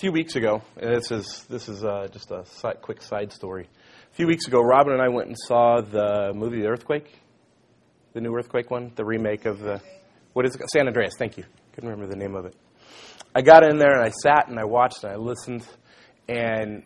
few 0.00 0.12
weeks 0.12 0.34
ago, 0.34 0.62
this 0.76 1.10
is 1.10 1.44
this 1.50 1.68
is 1.68 1.84
uh, 1.84 2.08
just 2.10 2.30
a 2.30 2.42
quick 2.80 3.02
side 3.02 3.30
story. 3.30 3.68
A 4.10 4.14
few 4.14 4.26
weeks 4.26 4.46
ago, 4.46 4.62
Robin 4.62 4.94
and 4.94 5.02
I 5.02 5.08
went 5.08 5.28
and 5.28 5.36
saw 5.38 5.82
the 5.82 6.32
movie 6.34 6.62
The 6.62 6.68
Earthquake, 6.68 7.14
the 8.14 8.22
new 8.22 8.34
Earthquake 8.34 8.70
one, 8.70 8.92
the 8.94 9.04
remake 9.04 9.44
of 9.44 9.58
the 9.60 9.82
what 10.32 10.46
is 10.46 10.54
it? 10.54 10.62
San 10.72 10.86
Andreas. 10.86 11.12
Thank 11.18 11.36
you. 11.36 11.44
Couldn't 11.74 11.90
remember 11.90 12.10
the 12.10 12.18
name 12.18 12.34
of 12.34 12.46
it. 12.46 12.56
I 13.34 13.42
got 13.42 13.62
in 13.62 13.76
there 13.76 13.92
and 13.92 14.02
I 14.02 14.08
sat 14.08 14.48
and 14.48 14.58
I 14.58 14.64
watched 14.64 15.04
and 15.04 15.12
I 15.12 15.16
listened, 15.16 15.66
and 16.26 16.82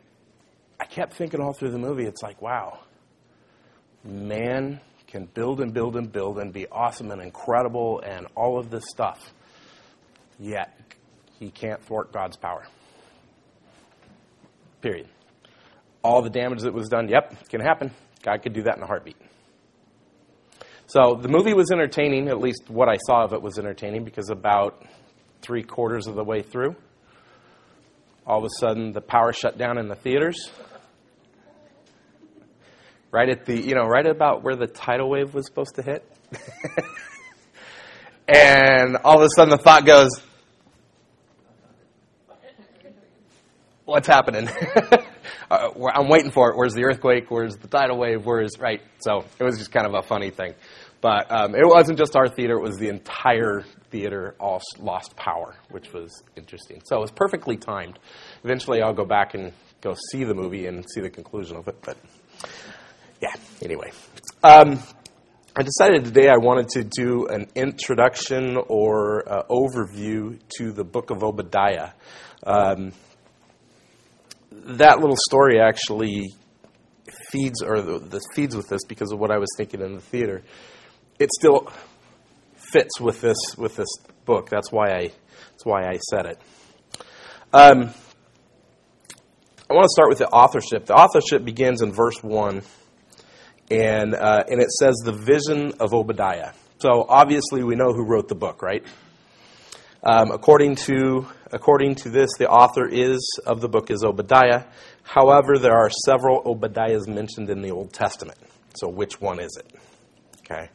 I 0.81 0.87
kept 0.87 1.15
thinking 1.15 1.41
all 1.41 1.53
through 1.53 1.71
the 1.71 1.79
movie. 1.79 2.07
It's 2.07 2.23
like, 2.23 2.43
wow, 2.43 2.81
man 4.03 4.81
can 5.07 5.27
build 5.27 5.61
and 5.61 5.73
build 5.73 5.95
and 5.95 6.11
build 6.11 6.41
and 6.41 6.53
be 6.53 6.67
awesome 6.67 7.13
and 7.13 7.23
incredible 7.23 8.01
and 8.01 8.27
all 8.35 8.59
of 8.59 8.71
this 8.71 8.87
stuff. 8.89 9.33
Yet 10.41 10.77
he 11.39 11.51
can't 11.53 11.81
thwart 11.85 12.13
God's 12.13 12.37
power. 12.37 12.67
Period. 14.85 15.09
All 16.03 16.21
the 16.21 16.29
damage 16.29 16.61
that 16.61 16.75
was 16.75 16.91
done, 16.91 17.09
yep, 17.09 17.35
it 17.41 17.49
can 17.49 17.63
happen. 17.63 17.91
God 18.23 18.43
could 18.43 18.53
do 18.53 18.65
that 18.65 18.77
in 18.77 18.83
a 18.83 18.87
heartbeat. 18.87 19.17
So 20.89 21.15
the 21.15 21.29
movie 21.29 21.55
was 21.55 21.71
entertaining, 21.71 22.29
at 22.29 22.39
least 22.39 22.69
what 22.69 22.91
I 22.91 22.99
saw 23.07 23.25
of 23.25 23.33
it 23.33 23.41
was 23.41 23.59
entertaining, 23.59 24.05
because 24.05 24.29
about 24.29 24.85
three 25.41 25.63
quarters 25.63 26.07
of 26.07 26.17
the 26.17 26.23
way 26.23 26.43
through, 26.43 26.77
all 28.27 28.41
of 28.41 28.45
a 28.45 28.51
sudden 28.61 28.93
the 28.93 29.01
power 29.01 29.33
shut 29.33 29.57
down 29.57 29.79
in 29.79 29.89
the 29.89 29.95
theaters. 29.95 30.51
Right 33.11 33.31
at 33.31 33.47
the, 33.47 33.59
you 33.59 33.75
know, 33.75 33.87
right 33.87 34.07
about 34.07 34.43
where 34.43 34.55
the 34.55 34.67
tidal 34.67 35.09
wave 35.09 35.33
was 35.33 35.47
supposed 35.47 35.77
to 35.77 35.83
hit. 35.83 36.07
and 38.29 38.99
all 38.99 39.17
of 39.17 39.25
a 39.25 39.29
sudden 39.35 39.49
the 39.49 39.57
thought 39.57 39.87
goes, 39.87 40.11
what's 43.95 44.09
happening? 44.09 44.49
uh, 45.51 45.69
I'm 45.95 46.09
waiting 46.09 46.33
for 46.33 46.51
it. 46.51 46.57
Where's 46.57 46.75
the 46.75 46.85
earthquake? 46.85 47.31
Where's 47.31 47.55
the 47.57 47.69
tidal 47.69 47.97
wave? 47.97 48.27
Where's 48.27 48.59
right? 48.59 48.83
So 48.99 49.25
it 49.39 49.45
was 49.45 49.57
just 49.57 49.71
kind 49.71 49.87
of 49.87 49.95
a 49.95 50.03
funny 50.03 50.31
thing, 50.31 50.55
but 51.01 51.31
um, 51.31 51.55
it 51.55 51.65
wasn't 51.65 51.97
just 51.97 52.17
our 52.17 52.29
theater; 52.29 52.55
it 52.55 52.63
was 52.63 52.77
the 52.77 52.89
entire 52.89 53.63
theater 53.91 54.35
all 54.41 54.61
lost 54.81 55.15
power, 55.15 55.55
which 55.71 55.93
was 55.93 56.25
interesting. 56.37 56.83
So 56.85 56.97
it 56.97 57.01
was 57.01 57.13
perfectly 57.13 57.57
timed. 57.57 58.01
Eventually, 58.43 58.83
I'll 58.83 58.95
go 58.95 59.05
back 59.05 59.35
and 59.35 59.53
go 59.81 59.95
see 60.11 60.25
the 60.25 60.35
movie 60.35 60.67
and 60.67 60.85
see 60.93 61.01
the 61.01 61.11
conclusion 61.11 61.57
of 61.57 61.69
it. 61.69 61.77
But 61.81 61.97
yeah, 63.23 63.35
anyway. 63.63 63.93
Um, 64.43 64.81
I 65.57 65.63
decided 65.63 66.05
today 66.05 66.29
I 66.29 66.37
wanted 66.37 66.69
to 66.71 66.83
do 66.83 67.29
an 67.29 67.47
introduction 67.55 68.57
or 68.57 69.23
uh, 69.33 69.45
overview 69.49 70.41
to 70.59 70.73
the 70.73 70.83
book 70.83 71.11
of 71.11 71.23
Obadiah. 71.23 71.91
Um, 72.45 72.93
that 74.65 75.01
little 75.01 75.17
story 75.29 75.61
actually 75.61 76.35
feeds 77.31 77.63
or 77.63 77.81
this 77.83 78.23
feeds 78.35 78.57
with 78.57 78.69
this 78.69 78.85
because 78.89 79.13
of 79.13 79.19
what 79.19 79.31
I 79.31 79.39
was 79.39 79.49
thinking 79.57 79.81
in 79.81 79.95
the 79.95 80.01
theater. 80.01 80.43
It 81.19 81.31
still 81.33 81.71
fits 82.73 83.01
with 83.01 83.21
this 83.21 83.37
with 83.57 83.77
this 83.77 83.89
book. 84.25 84.49
That's 84.49 84.73
why 84.73 84.91
I 84.91 85.03
that's 85.51 85.65
why 85.65 85.89
I 85.89 85.99
said 85.99 86.27
it. 86.27 86.41
Um, 87.53 87.91
I 89.71 89.75
want 89.75 89.85
to 89.85 89.91
start 89.91 90.09
with 90.09 90.19
the 90.19 90.29
authorship. 90.29 90.87
The 90.87 90.95
authorship 90.95 91.45
begins 91.45 91.83
in 91.83 91.93
verse 91.93 92.23
one, 92.23 92.63
and 93.71 94.15
uh, 94.15 94.45
and 94.49 94.61
it 94.61 94.71
says 94.71 94.95
the 95.05 95.13
vision 95.13 95.75
of 95.81 95.95
Obadiah. 95.95 96.53
So 96.79 97.07
obviously 97.09 97.63
we 97.63 97.77
know 97.77 97.93
who 97.93 98.05
wrote 98.05 98.29
the 98.29 98.35
book, 98.35 98.61
right? 98.61 98.85
Um, 100.05 100.33
according 100.33 100.77
to 100.77 101.27
according 101.51 101.95
to 101.95 102.11
this, 102.11 102.31
the 102.39 102.47
author 102.47 102.87
is 102.87 103.27
of 103.47 103.63
the 103.63 103.69
book 103.69 103.91
is 103.91 104.05
Obadiah. 104.05 104.65
However, 105.03 105.59
there 105.59 105.73
are 105.73 105.89
several 106.05 106.43
Obadiahs 106.43 107.09
mentioned 107.09 107.49
in 107.49 107.63
the 107.63 107.71
Old 107.71 107.93
Testament. 107.93 108.39
So, 108.77 108.89
which 108.89 109.19
one 109.19 109.41
is 109.41 109.57
it? 109.57 109.75
Okay. 110.41 110.69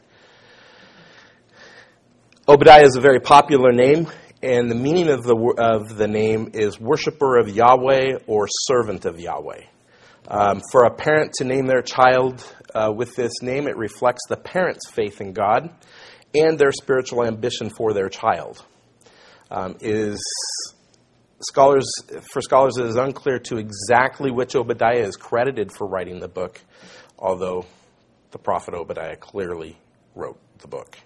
Obadiah 2.48 2.82
is 2.82 2.96
a 2.96 3.00
very 3.00 3.20
popular 3.20 3.70
name, 3.70 4.08
and 4.42 4.68
the 4.68 4.74
meaning 4.74 5.08
of 5.08 5.22
the 5.22 5.36
of 5.58 5.96
the 5.96 6.08
name 6.08 6.50
is 6.54 6.80
worshiper 6.80 7.38
of 7.38 7.48
Yahweh 7.48 8.18
or 8.26 8.48
servant 8.48 9.04
of 9.04 9.20
Yahweh. 9.20 9.62
Um, 10.26 10.60
for 10.72 10.84
a 10.84 10.90
parent 10.90 11.34
to 11.34 11.44
name 11.44 11.66
their 11.66 11.82
child 11.82 12.44
uh, 12.74 12.92
with 12.92 13.14
this 13.14 13.42
name, 13.42 13.68
it 13.68 13.76
reflects 13.76 14.22
the 14.28 14.36
parent's 14.36 14.90
faith 14.90 15.20
in 15.20 15.32
God 15.32 15.70
and 16.34 16.58
their 16.58 16.72
spiritual 16.72 17.24
ambition 17.24 17.70
for 17.70 17.92
their 17.92 18.08
child 18.08 18.64
um, 19.50 19.76
is 19.80 20.20
scholars 21.40 21.90
for 22.30 22.40
scholars 22.42 22.76
it 22.76 22.86
is 22.86 22.96
unclear 22.96 23.38
to 23.38 23.56
exactly 23.56 24.30
which 24.30 24.54
Obadiah 24.54 25.06
is 25.06 25.16
credited 25.16 25.72
for 25.72 25.86
writing 25.86 26.20
the 26.20 26.28
book, 26.28 26.60
although 27.18 27.66
the 28.30 28.38
prophet 28.38 28.74
Obadiah 28.74 29.16
clearly 29.16 29.76
wrote 30.14 30.38
the 30.58 30.68
book. 30.68 30.98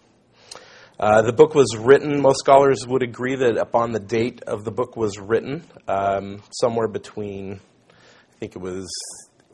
Uh, 0.98 1.22
the 1.22 1.32
book 1.32 1.54
was 1.54 1.76
written, 1.76 2.20
most 2.20 2.38
scholars 2.38 2.86
would 2.86 3.02
agree 3.02 3.34
that 3.34 3.56
upon 3.56 3.90
the 3.92 3.98
date 3.98 4.42
of 4.46 4.64
the 4.64 4.70
book 4.70 4.96
was 4.96 5.18
written, 5.18 5.64
um, 5.88 6.40
somewhere 6.52 6.86
between, 6.86 7.58
I 7.90 8.38
think 8.38 8.54
it 8.54 8.60
was 8.60 8.88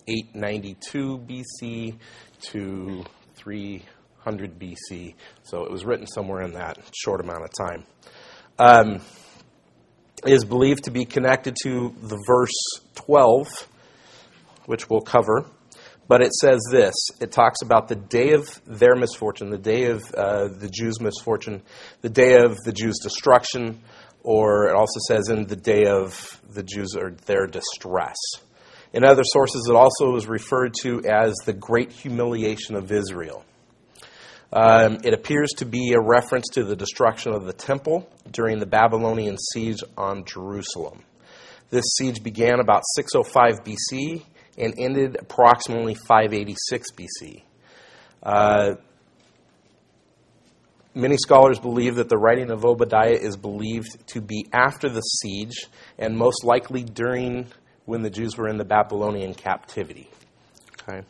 892 0.07 1.19
BC 1.19 1.97
to 2.51 3.05
300 3.37 4.59
BC. 4.59 5.15
So 5.43 5.65
it 5.65 5.71
was 5.71 5.87
written 5.87 6.07
somewhere 6.07 6.43
in 6.43 6.53
that 6.53 6.79
short 6.93 7.23
amount 7.23 7.45
of 7.45 7.51
time 7.59 7.87
um, 8.61 9.01
is 10.27 10.45
believed 10.45 10.85
to 10.85 10.91
be 10.91 11.07
connected 11.07 11.57
to 11.63 11.95
the 12.03 12.23
verse 12.27 12.53
12, 12.95 13.49
which 14.67 14.89
we'll 14.91 15.01
cover. 15.01 15.47
But 16.07 16.23
it 16.23 16.35
says 16.35 16.61
this 16.71 16.95
it 17.21 17.33
talks 17.33 17.63
about 17.63 17.89
the 17.89 17.95
day 17.95 18.33
of 18.33 18.61
their 18.67 18.97
misfortune, 18.97 19.49
the 19.49 19.59
day 19.59 19.87
of 19.87 20.03
uh, 20.13 20.49
the 20.49 20.69
Jews' 20.69 21.01
misfortune, 21.01 21.63
the 22.03 22.11
day 22.11 22.35
of 22.37 22.57
the 22.65 22.73
Jews' 22.73 22.99
destruction, 23.03 23.81
or 24.23 24.69
it 24.69 24.75
also 24.75 25.01
says 25.09 25.29
in 25.29 25.47
the 25.47 25.57
day 25.57 25.87
of 25.87 26.41
the 26.53 26.63
Jews 26.63 26.97
or 26.97 27.13
their 27.27 27.47
distress. 27.47 28.17
In 28.93 29.05
other 29.05 29.23
sources, 29.25 29.69
it 29.71 29.77
also 29.77 30.17
is 30.17 30.27
referred 30.27 30.75
to 30.83 31.01
as 31.09 31.35
the 31.47 31.53
great 31.53 31.93
humiliation 31.93 32.75
of 32.75 32.91
Israel. 32.91 33.45
Um, 34.53 34.99
it 35.05 35.15
appears 35.15 35.51
to 35.59 35.65
be 35.65 35.93
a 35.93 36.01
reference 36.01 36.47
to 36.55 36.65
the 36.65 36.75
destruction 36.75 37.33
of 37.33 37.45
the 37.45 37.53
temple 37.53 38.11
during 38.31 38.59
the 38.59 38.67
Babylonian 38.67 39.37
siege 39.53 39.79
on 39.97 40.25
Jerusalem. 40.25 41.03
This 41.71 41.85
siege 41.97 42.23
began 42.23 42.59
about 42.59 42.83
605 42.97 43.65
BC 43.65 44.25
and 44.59 44.75
ended 44.77 45.17
approximately 45.21 45.95
586 45.95 46.89
BC. 46.93 47.43
Uh, 48.23 48.75
many 50.95 51.17
scholars 51.17 51.61
believe 51.61 51.95
that 51.95 52.09
the 52.09 52.19
writing 52.19 52.51
of 52.51 52.65
Obadiah 52.65 53.19
is 53.21 53.37
believed 53.37 54.05
to 54.09 54.21
be 54.21 54.47
after 54.53 54.89
the 54.89 55.01
siege 55.01 55.67
and 55.97 56.17
most 56.17 56.45
likely 56.45 56.83
during 56.83 57.47
when 57.85 58.03
the 58.03 58.11
Jews 58.11 58.37
were 58.37 58.49
in 58.49 58.59
the 58.59 58.65
Babylonian 58.65 59.35
captivity. 59.35 60.11
Okay. 60.83 61.07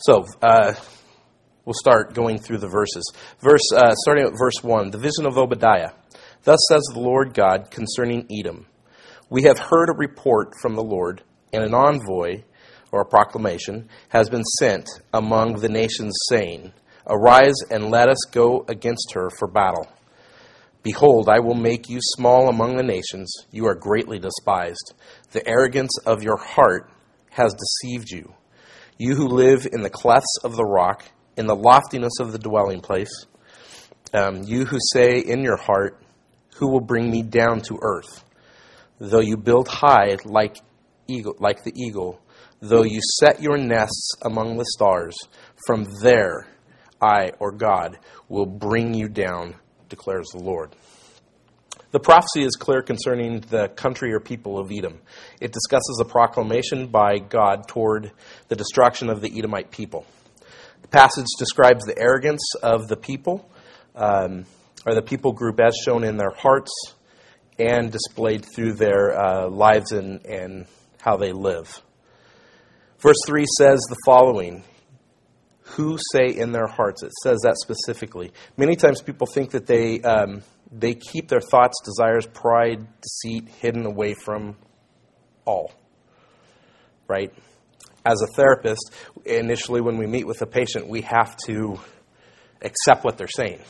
So, 0.00 0.26
uh, 0.42 0.74
we'll 1.64 1.74
start 1.74 2.14
going 2.14 2.38
through 2.38 2.58
the 2.58 2.68
verses. 2.68 3.04
Verse, 3.40 3.64
uh, 3.74 3.94
starting 3.96 4.26
at 4.26 4.38
verse 4.38 4.62
1, 4.62 4.92
the 4.92 4.98
vision 4.98 5.26
of 5.26 5.36
Obadiah. 5.36 5.90
Thus 6.44 6.60
says 6.70 6.84
the 6.94 7.00
Lord 7.00 7.34
God 7.34 7.72
concerning 7.72 8.28
Edom 8.30 8.66
We 9.28 9.42
have 9.42 9.58
heard 9.58 9.88
a 9.88 9.98
report 9.98 10.52
from 10.62 10.76
the 10.76 10.84
Lord, 10.84 11.24
and 11.52 11.64
an 11.64 11.74
envoy, 11.74 12.44
or 12.92 13.00
a 13.00 13.06
proclamation, 13.06 13.88
has 14.10 14.30
been 14.30 14.44
sent 14.60 14.88
among 15.12 15.54
the 15.54 15.68
nations, 15.68 16.16
saying, 16.30 16.72
Arise 17.08 17.56
and 17.68 17.90
let 17.90 18.08
us 18.08 18.24
go 18.30 18.64
against 18.68 19.14
her 19.14 19.30
for 19.36 19.48
battle. 19.48 19.88
Behold, 20.84 21.28
I 21.28 21.40
will 21.40 21.56
make 21.56 21.88
you 21.88 21.98
small 22.00 22.48
among 22.48 22.76
the 22.76 22.84
nations. 22.84 23.34
You 23.50 23.66
are 23.66 23.74
greatly 23.74 24.20
despised. 24.20 24.94
The 25.32 25.44
arrogance 25.44 25.98
of 26.06 26.22
your 26.22 26.36
heart 26.36 26.88
has 27.30 27.52
deceived 27.54 28.10
you 28.12 28.34
you 28.98 29.14
who 29.14 29.28
live 29.28 29.66
in 29.72 29.82
the 29.82 29.90
clefts 29.90 30.38
of 30.42 30.56
the 30.56 30.64
rock, 30.64 31.04
in 31.36 31.46
the 31.46 31.54
loftiness 31.54 32.18
of 32.20 32.32
the 32.32 32.38
dwelling 32.38 32.80
place, 32.80 33.26
um, 34.12 34.42
you 34.42 34.64
who 34.64 34.78
say 34.92 35.20
in 35.20 35.42
your 35.42 35.56
heart, 35.56 36.02
Who 36.56 36.68
will 36.68 36.80
bring 36.80 37.10
me 37.10 37.22
down 37.22 37.60
to 37.62 37.78
earth? 37.80 38.24
Though 38.98 39.20
you 39.20 39.36
build 39.36 39.68
high 39.68 40.16
like, 40.24 40.56
eagle, 41.06 41.36
like 41.38 41.62
the 41.62 41.72
eagle, 41.76 42.20
though 42.60 42.82
you 42.82 43.00
set 43.20 43.40
your 43.40 43.56
nests 43.56 44.12
among 44.22 44.56
the 44.56 44.66
stars, 44.76 45.16
from 45.66 45.86
there 46.02 46.48
I, 47.00 47.30
or 47.38 47.52
God, 47.52 47.98
will 48.28 48.46
bring 48.46 48.94
you 48.94 49.08
down, 49.08 49.54
declares 49.88 50.26
the 50.32 50.40
Lord. 50.40 50.74
The 51.90 52.00
prophecy 52.00 52.42
is 52.42 52.54
clear 52.54 52.82
concerning 52.82 53.40
the 53.40 53.68
country 53.68 54.12
or 54.12 54.20
people 54.20 54.58
of 54.58 54.70
Edom. 54.70 54.98
It 55.40 55.52
discusses 55.52 55.98
a 56.02 56.04
proclamation 56.04 56.88
by 56.88 57.18
God 57.18 57.66
toward 57.66 58.12
the 58.48 58.56
destruction 58.56 59.08
of 59.08 59.22
the 59.22 59.38
Edomite 59.38 59.70
people. 59.70 60.04
The 60.82 60.88
passage 60.88 61.26
describes 61.38 61.84
the 61.84 61.98
arrogance 61.98 62.42
of 62.62 62.88
the 62.88 62.96
people, 62.96 63.50
um, 63.94 64.44
are 64.86 64.94
the 64.94 65.02
people 65.02 65.32
group 65.32 65.60
as 65.60 65.74
shown 65.82 66.04
in 66.04 66.18
their 66.18 66.32
hearts 66.36 66.70
and 67.58 67.90
displayed 67.90 68.44
through 68.54 68.74
their 68.74 69.18
uh, 69.18 69.48
lives 69.48 69.92
and, 69.92 70.24
and 70.26 70.66
how 71.00 71.16
they 71.16 71.32
live. 71.32 71.82
Verse 73.00 73.18
3 73.26 73.44
says 73.56 73.80
the 73.88 73.96
following 74.04 74.62
Who 75.76 75.98
say 76.12 76.28
in 76.28 76.52
their 76.52 76.66
hearts? 76.66 77.02
It 77.02 77.12
says 77.22 77.38
that 77.44 77.56
specifically. 77.58 78.32
Many 78.56 78.76
times 78.76 79.00
people 79.00 79.26
think 79.26 79.52
that 79.52 79.66
they, 79.66 80.00
um, 80.02 80.42
they 80.70 80.94
keep 80.94 81.28
their 81.28 81.40
thoughts, 81.40 81.80
desires, 81.84 82.26
pride, 82.26 82.86
deceit 83.00 83.48
hidden 83.60 83.86
away 83.86 84.14
from 84.14 84.56
all. 85.44 85.72
Right? 87.06 87.32
As 88.04 88.22
a 88.22 88.26
therapist, 88.36 88.92
initially 89.24 89.80
when 89.80 89.96
we 89.98 90.06
meet 90.06 90.26
with 90.26 90.42
a 90.42 90.46
patient, 90.46 90.88
we 90.88 91.02
have 91.02 91.36
to 91.46 91.78
accept 92.62 93.04
what 93.04 93.16
they're 93.16 93.28
saying. 93.28 93.60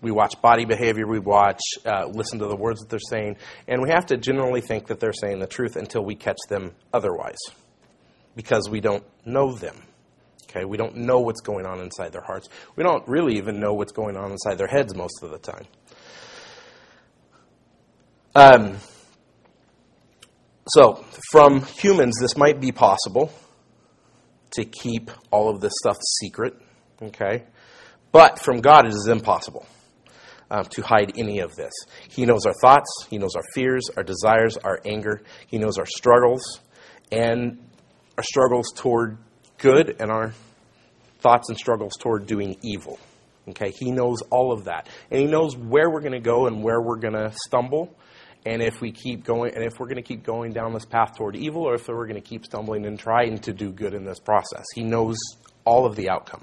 We 0.00 0.10
watch 0.10 0.40
body 0.42 0.64
behavior, 0.64 1.06
we 1.06 1.20
watch, 1.20 1.60
uh, 1.86 2.06
listen 2.06 2.40
to 2.40 2.46
the 2.46 2.56
words 2.56 2.80
that 2.80 2.90
they're 2.90 2.98
saying, 2.98 3.36
and 3.68 3.80
we 3.82 3.90
have 3.90 4.06
to 4.06 4.16
generally 4.16 4.60
think 4.60 4.88
that 4.88 4.98
they're 4.98 5.12
saying 5.12 5.38
the 5.38 5.46
truth 5.46 5.76
until 5.76 6.04
we 6.04 6.16
catch 6.16 6.38
them 6.48 6.72
otherwise 6.92 7.38
because 8.34 8.68
we 8.68 8.80
don't 8.80 9.04
know 9.24 9.54
them. 9.54 9.76
Okay, 10.50 10.64
we 10.64 10.76
don't 10.76 10.96
know 10.96 11.20
what's 11.20 11.40
going 11.40 11.64
on 11.64 11.80
inside 11.80 12.12
their 12.12 12.22
hearts. 12.22 12.48
We 12.76 12.82
don't 12.82 13.06
really 13.08 13.36
even 13.36 13.58
know 13.58 13.72
what's 13.72 13.92
going 13.92 14.16
on 14.16 14.32
inside 14.32 14.58
their 14.58 14.66
heads 14.66 14.94
most 14.94 15.22
of 15.22 15.30
the 15.30 15.38
time. 15.38 15.64
Um, 18.34 18.78
so, 20.68 21.04
from 21.30 21.62
humans, 21.62 22.16
this 22.20 22.36
might 22.36 22.60
be 22.60 22.72
possible 22.72 23.32
to 24.52 24.64
keep 24.64 25.10
all 25.30 25.50
of 25.50 25.60
this 25.60 25.72
stuff 25.82 25.98
secret. 26.20 26.54
Okay, 27.02 27.44
but 28.10 28.38
from 28.38 28.60
God, 28.60 28.86
it 28.86 28.94
is 28.94 29.08
impossible 29.08 29.66
um, 30.50 30.64
to 30.66 30.82
hide 30.82 31.12
any 31.18 31.40
of 31.40 31.54
this. 31.56 31.72
He 32.08 32.24
knows 32.24 32.46
our 32.46 32.54
thoughts, 32.62 32.88
He 33.10 33.18
knows 33.18 33.34
our 33.34 33.42
fears, 33.54 33.90
our 33.96 34.02
desires, 34.02 34.56
our 34.56 34.80
anger. 34.84 35.22
He 35.46 35.58
knows 35.58 35.76
our 35.78 35.86
struggles 35.86 36.60
and 37.10 37.58
our 38.16 38.24
struggles 38.24 38.72
toward 38.74 39.18
good 39.58 39.96
and 40.00 40.10
our 40.10 40.32
thoughts 41.20 41.48
and 41.48 41.58
struggles 41.58 41.92
toward 41.98 42.26
doing 42.26 42.56
evil. 42.62 42.98
Okay, 43.48 43.72
He 43.78 43.90
knows 43.90 44.22
all 44.30 44.52
of 44.52 44.64
that. 44.64 44.88
And 45.10 45.20
He 45.20 45.26
knows 45.26 45.56
where 45.56 45.90
we're 45.90 46.00
going 46.00 46.12
to 46.12 46.20
go 46.20 46.46
and 46.46 46.62
where 46.62 46.80
we're 46.80 46.96
going 46.96 47.14
to 47.14 47.32
stumble. 47.46 47.96
And 48.44 48.60
if 48.60 48.80
we 48.80 48.90
keep 48.90 49.24
going, 49.24 49.54
and 49.54 49.64
if 49.64 49.78
we're 49.78 49.86
going 49.86 49.96
to 49.96 50.02
keep 50.02 50.24
going 50.24 50.52
down 50.52 50.72
this 50.72 50.84
path 50.84 51.16
toward 51.16 51.36
evil, 51.36 51.62
or 51.62 51.74
if 51.74 51.86
we're 51.86 52.06
going 52.06 52.20
to 52.20 52.28
keep 52.28 52.44
stumbling 52.44 52.86
and 52.86 52.98
trying 52.98 53.38
to 53.38 53.52
do 53.52 53.70
good 53.70 53.94
in 53.94 54.04
this 54.04 54.18
process, 54.18 54.64
He 54.74 54.82
knows 54.82 55.16
all 55.64 55.86
of 55.86 55.94
the 55.94 56.10
outcome. 56.10 56.42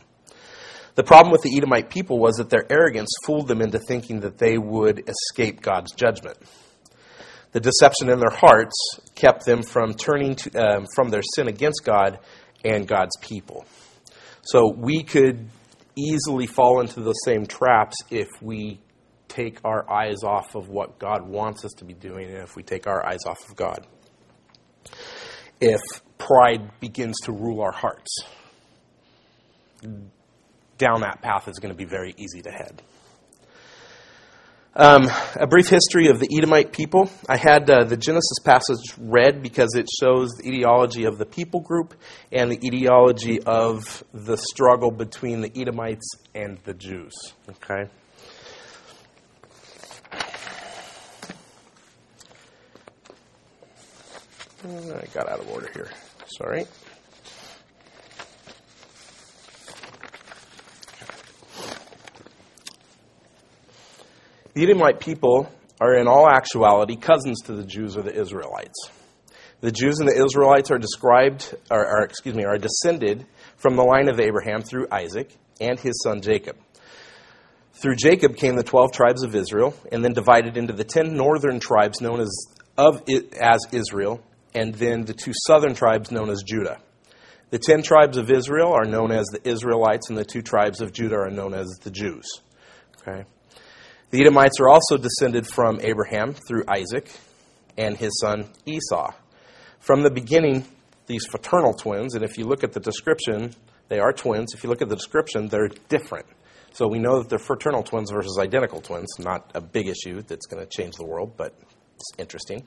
The 0.96 1.04
problem 1.04 1.32
with 1.32 1.42
the 1.42 1.56
Edomite 1.56 1.90
people 1.90 2.20
was 2.20 2.38
that 2.38 2.50
their 2.50 2.66
arrogance 2.72 3.10
fooled 3.26 3.48
them 3.48 3.62
into 3.62 3.80
thinking 3.80 4.22
that 4.22 4.38
they 4.38 4.58
would 4.58 5.10
escape 5.10 5.62
God's 5.62 5.94
judgment. 5.94 6.38
The 7.52 7.60
deception 7.60 8.10
in 8.10 8.20
their 8.20 8.36
hearts 8.36 8.76
kept 9.16 9.46
them 9.46 9.64
from 9.64 9.94
turning 9.94 10.36
to, 10.36 10.52
um, 10.56 10.88
from 10.96 11.10
their 11.10 11.24
sin 11.36 11.48
against 11.48 11.84
God 11.84 12.20
and 12.64 12.88
God's 12.88 13.16
people. 13.22 13.66
So 14.42 14.74
we 14.76 15.04
could 15.04 15.50
easily 15.96 16.48
fall 16.48 16.82
into 16.82 17.02
the 17.02 17.14
same 17.14 17.46
traps 17.46 17.98
if 18.10 18.28
we 18.42 18.80
take 19.30 19.60
our 19.64 19.90
eyes 19.90 20.24
off 20.24 20.56
of 20.56 20.68
what 20.68 21.00
God 21.00 21.28
wants 21.28 21.64
us 21.64 21.72
to 21.78 21.86
be 21.86 21.94
doing 21.94 22.30
and 22.30 22.40
if 22.40 22.56
we 22.56 22.64
take 22.64 22.88
our 22.88 23.06
eyes 23.06 23.26
off 23.26 23.48
of 23.50 23.56
God. 23.56 23.88
If 25.62 25.82
pride 26.18 26.80
begins 26.80 27.16
to 27.24 27.32
rule 27.32 27.62
our 27.62 27.72
hearts, 27.72 28.24
down 30.78 31.02
that 31.02 31.22
path 31.22 31.48
is 31.48 31.60
going 31.60 31.74
to 31.74 31.78
be 31.78 31.86
very 31.86 32.14
easy 32.18 32.42
to 32.42 32.50
head. 32.50 32.82
Um, 34.76 35.10
a 35.36 35.48
brief 35.48 35.68
history 35.68 36.08
of 36.08 36.20
the 36.20 36.30
Edomite 36.32 36.72
people. 36.72 37.10
I 37.28 37.38
had 37.38 37.70
uh, 37.70 37.84
the 37.84 37.98
Genesis 37.98 38.40
passage 38.46 38.94
read 38.98 39.42
because 39.42 39.76
it 39.76 39.90
shows 40.00 40.30
the 40.38 40.48
etiology 40.48 41.06
of 41.06 41.18
the 41.18 41.26
people 41.26 41.60
group 41.60 41.96
and 42.32 42.52
the 42.52 42.66
etiology 42.66 43.42
of 43.42 44.04
the 44.14 44.38
struggle 44.38 44.92
between 44.92 45.42
the 45.42 45.52
Edomites 45.60 46.08
and 46.36 46.60
the 46.64 46.74
Jews. 46.74 47.14
Okay? 47.50 47.90
I 54.64 55.06
got 55.14 55.30
out 55.30 55.40
of 55.40 55.50
order 55.52 55.70
here. 55.74 55.90
Sorry. 56.38 56.66
The 64.54 64.64
Edomite 64.64 65.00
people 65.00 65.50
are 65.80 65.96
in 65.96 66.08
all 66.08 66.30
actuality 66.30 66.98
cousins 66.98 67.40
to 67.44 67.54
the 67.54 67.64
Jews 67.64 67.96
or 67.96 68.02
the 68.02 68.14
Israelites. 68.14 68.90
The 69.62 69.72
Jews 69.72 70.00
and 70.00 70.10
the 70.10 70.26
Israelites 70.26 70.72
are 70.72 70.78
described, 70.78 71.56
or, 71.72 72.04
excuse 72.04 72.36
me, 72.36 72.44
are 72.44 72.58
descended 72.58 73.26
from 73.58 73.76
the 73.78 73.84
line 73.84 74.10
of 74.10 74.20
Abraham 74.20 74.62
through 74.62 74.88
Isaac 74.92 75.32
and 75.62 75.80
his 75.80 76.02
son 76.04 76.22
Jacob. 76.22 76.58
Through 77.74 77.96
Jacob 77.96 78.36
came 78.36 78.58
the 78.58 78.64
twelve 78.64 78.92
tribes 78.92 79.24
of 79.24 79.36
Israel, 79.36 79.74
and 79.92 80.04
then 80.04 80.12
divided 80.12 80.58
into 80.58 80.74
the 80.74 80.84
ten 80.84 81.16
northern 81.16 81.62
tribes 81.62 82.02
known 82.02 82.20
as 82.20 82.48
of 82.78 83.04
as 83.40 83.60
Israel, 83.72 84.22
and 84.54 84.74
then 84.76 85.06
the 85.06 85.14
two 85.14 85.34
southern 85.48 85.74
tribes 85.76 86.12
known 86.12 86.30
as 86.30 86.44
Judah. 86.46 86.80
The 87.52 87.60
ten 87.60 87.82
tribes 87.82 88.18
of 88.18 88.30
Israel 88.30 88.74
are 88.74 88.86
known 88.86 89.12
as 89.12 89.26
the 89.28 89.48
Israelites, 89.48 90.10
and 90.10 90.18
the 90.18 90.26
two 90.26 90.42
tribes 90.42 90.82
of 90.82 90.94
Judah 90.94 91.18
are 91.18 91.32
known 91.32 91.54
as 91.54 91.68
the 91.84 91.92
Jews. 91.92 92.26
Okay. 93.02 93.26
The 94.12 94.22
Edomites 94.22 94.60
are 94.60 94.70
also 94.70 94.98
descended 94.98 95.48
from 95.48 95.80
Abraham 95.82 96.34
through 96.34 96.64
Isaac 96.68 97.10
and 97.78 97.96
his 97.98 98.20
son 98.20 98.50
Esau. 98.66 99.14
From 99.80 100.04
the 100.04 100.12
beginning, 100.12 100.66
these 101.08 101.26
fraternal 101.26 101.74
twins, 101.74 102.16
and 102.16 102.24
if 102.24 102.38
you 102.38 102.46
look 102.46 102.64
at 102.64 102.74
the 102.74 102.80
description, 102.80 103.54
they 103.88 104.00
are 104.00 104.14
twins. 104.14 104.54
If 104.54 104.64
you 104.64 104.70
look 104.70 104.82
at 104.82 104.90
the 104.90 104.96
description, 104.96 105.48
they're 105.48 105.70
different. 105.88 106.28
So 106.74 106.88
we 106.88 107.00
know 107.00 107.20
that 107.20 107.30
they're 107.30 107.40
fraternal 107.40 107.82
twins 107.82 108.12
versus 108.12 108.38
identical 108.40 108.82
twins. 108.82 109.08
Not 109.18 109.52
a 109.56 109.62
big 109.62 109.88
issue 109.88 110.22
that's 110.22 110.46
going 110.46 110.64
to 110.64 110.70
change 110.70 110.96
the 110.96 111.06
world, 111.06 111.34
but 111.36 111.56
it's 111.96 112.12
interesting. 112.20 112.66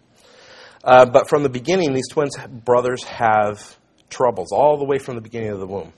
Uh, 0.85 1.07
but 1.07 1.29
from 1.29 1.43
the 1.43 1.49
beginning, 1.49 1.95
these 1.95 2.09
twins 2.11 2.37
brothers 2.65 3.05
have 3.05 3.77
troubles 4.11 4.53
all 4.53 4.79
the 4.79 4.85
way 4.85 4.99
from 4.99 5.15
the 5.15 5.21
beginning 5.21 5.51
of 5.51 5.61
the 5.61 5.67
womb. 5.67 5.93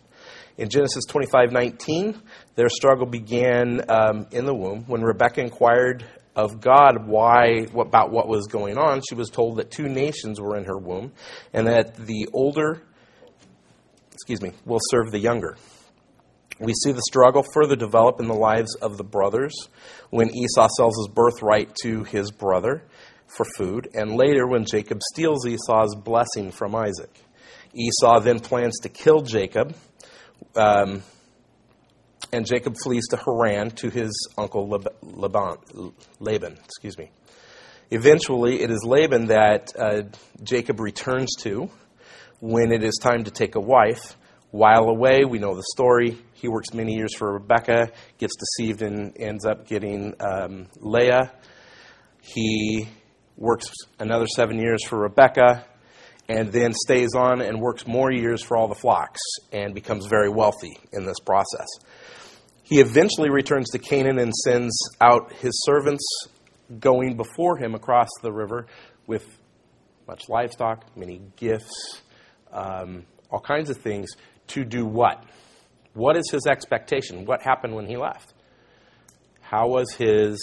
In 0.57 0.69
Genesis 0.69 1.05
25:19, 1.09 2.21
their 2.55 2.69
struggle 2.69 3.07
began 3.07 3.83
um, 3.91 4.26
in 4.31 4.45
the 4.45 4.55
womb 4.55 4.85
when 4.87 5.03
Rebekah 5.03 5.41
inquired 5.41 6.05
of 6.37 6.61
God 6.61 7.07
why 7.07 7.67
about 7.76 8.11
what 8.11 8.29
was 8.29 8.47
going 8.47 8.76
on. 8.76 9.00
She 9.09 9.14
was 9.14 9.31
told 9.31 9.57
that 9.57 9.71
two 9.71 9.88
nations 9.88 10.41
were 10.41 10.57
in 10.57 10.64
her 10.64 10.79
womb, 10.79 11.12
and 11.53 11.67
that 11.67 11.97
the 11.97 12.29
older, 12.33 12.83
excuse 14.12 14.43
me, 14.43 14.53
will 14.64 14.81
serve 14.91 15.11
the 15.11 15.19
younger. 15.19 15.57
We 16.61 16.73
see 16.85 16.93
the 16.93 17.03
struggle 17.09 17.45
further 17.53 17.75
develop 17.75 18.21
in 18.21 18.29
the 18.29 18.35
lives 18.35 18.76
of 18.76 18.97
the 18.97 19.03
brothers 19.03 19.53
when 20.11 20.31
Esau 20.31 20.69
sells 20.76 20.95
his 20.99 21.09
birthright 21.12 21.75
to 21.83 22.05
his 22.05 22.31
brother 22.31 22.85
for 23.26 23.47
food, 23.57 23.88
and 23.95 24.16
later 24.16 24.47
when 24.47 24.64
Jacob 24.64 25.00
steals 25.12 25.47
Esau's 25.47 25.95
blessing 25.97 26.50
from 26.50 26.75
Isaac. 26.75 27.11
Esau 27.75 28.21
then 28.21 28.38
plans 28.38 28.78
to 28.83 28.88
kill 28.88 29.23
Jacob 29.23 29.75
um, 30.57 31.02
and 32.33 32.47
Jacob 32.47 32.76
flees 32.83 33.07
to 33.11 33.16
Haran 33.16 33.71
to 33.73 33.90
his 33.90 34.28
uncle 34.38 34.69
Laban, 34.69 35.93
Laban. 36.21 36.59
Excuse 36.64 36.99
me. 36.99 37.11
Eventually, 37.90 38.62
it 38.62 38.71
is 38.71 38.83
Laban 38.85 39.26
that 39.26 39.73
uh, 39.78 40.02
Jacob 40.43 40.81
returns 40.81 41.35
to 41.40 41.71
when 42.40 42.73
it 42.73 42.83
is 42.83 42.99
time 43.00 43.25
to 43.25 43.31
take 43.31 43.54
a 43.54 43.61
wife. 43.61 44.16
While 44.50 44.88
away, 44.88 45.25
we 45.25 45.38
know 45.38 45.54
the 45.54 45.64
story. 45.75 46.16
He 46.33 46.49
works 46.49 46.73
many 46.73 46.95
years 46.95 47.14
for 47.16 47.33
Rebecca, 47.33 47.90
gets 48.19 48.35
deceived, 48.37 48.83
and 48.83 49.16
ends 49.19 49.45
up 49.45 49.66
getting 49.66 50.14
um, 50.21 50.69
Leah. 50.81 51.33
He 52.21 52.88
works 53.37 53.67
another 53.99 54.26
seven 54.26 54.59
years 54.59 54.85
for 54.87 54.99
Rebecca, 54.99 55.64
and 56.29 56.50
then 56.53 56.73
stays 56.73 57.14
on 57.14 57.41
and 57.41 57.61
works 57.61 57.87
more 57.87 58.11
years 58.11 58.43
for 58.43 58.57
all 58.57 58.69
the 58.69 58.75
flocks 58.75 59.21
and 59.53 59.75
becomes 59.75 60.07
very 60.07 60.31
wealthy 60.31 60.79
in 60.93 61.05
this 61.05 61.19
process. 61.21 61.67
He 62.62 62.81
eventually 62.81 63.29
returns 63.29 63.69
to 63.73 63.79
Canaan 63.79 64.19
and 64.19 64.33
sends 64.33 64.75
out 65.00 65.33
his 65.35 65.53
servants 65.64 66.03
going 66.81 67.17
before 67.17 67.59
him 67.59 67.75
across 67.75 68.09
the 68.23 68.33
river 68.33 68.67
with 69.07 69.26
much 70.09 70.23
livestock, 70.29 70.97
many 70.97 71.21
gifts, 71.37 72.00
um, 72.53 73.05
all 73.31 73.41
kinds 73.41 73.69
of 73.69 73.76
things 73.79 74.09
to 74.47 74.64
do 74.64 74.87
what? 74.87 75.23
What 75.93 76.17
is 76.17 76.31
his 76.31 76.47
expectation? 76.47 77.26
What 77.26 77.43
happened 77.43 77.75
when 77.75 77.87
he 77.87 77.97
left? 77.97 78.33
How 79.41 79.69
was 79.69 79.93
his 79.93 80.38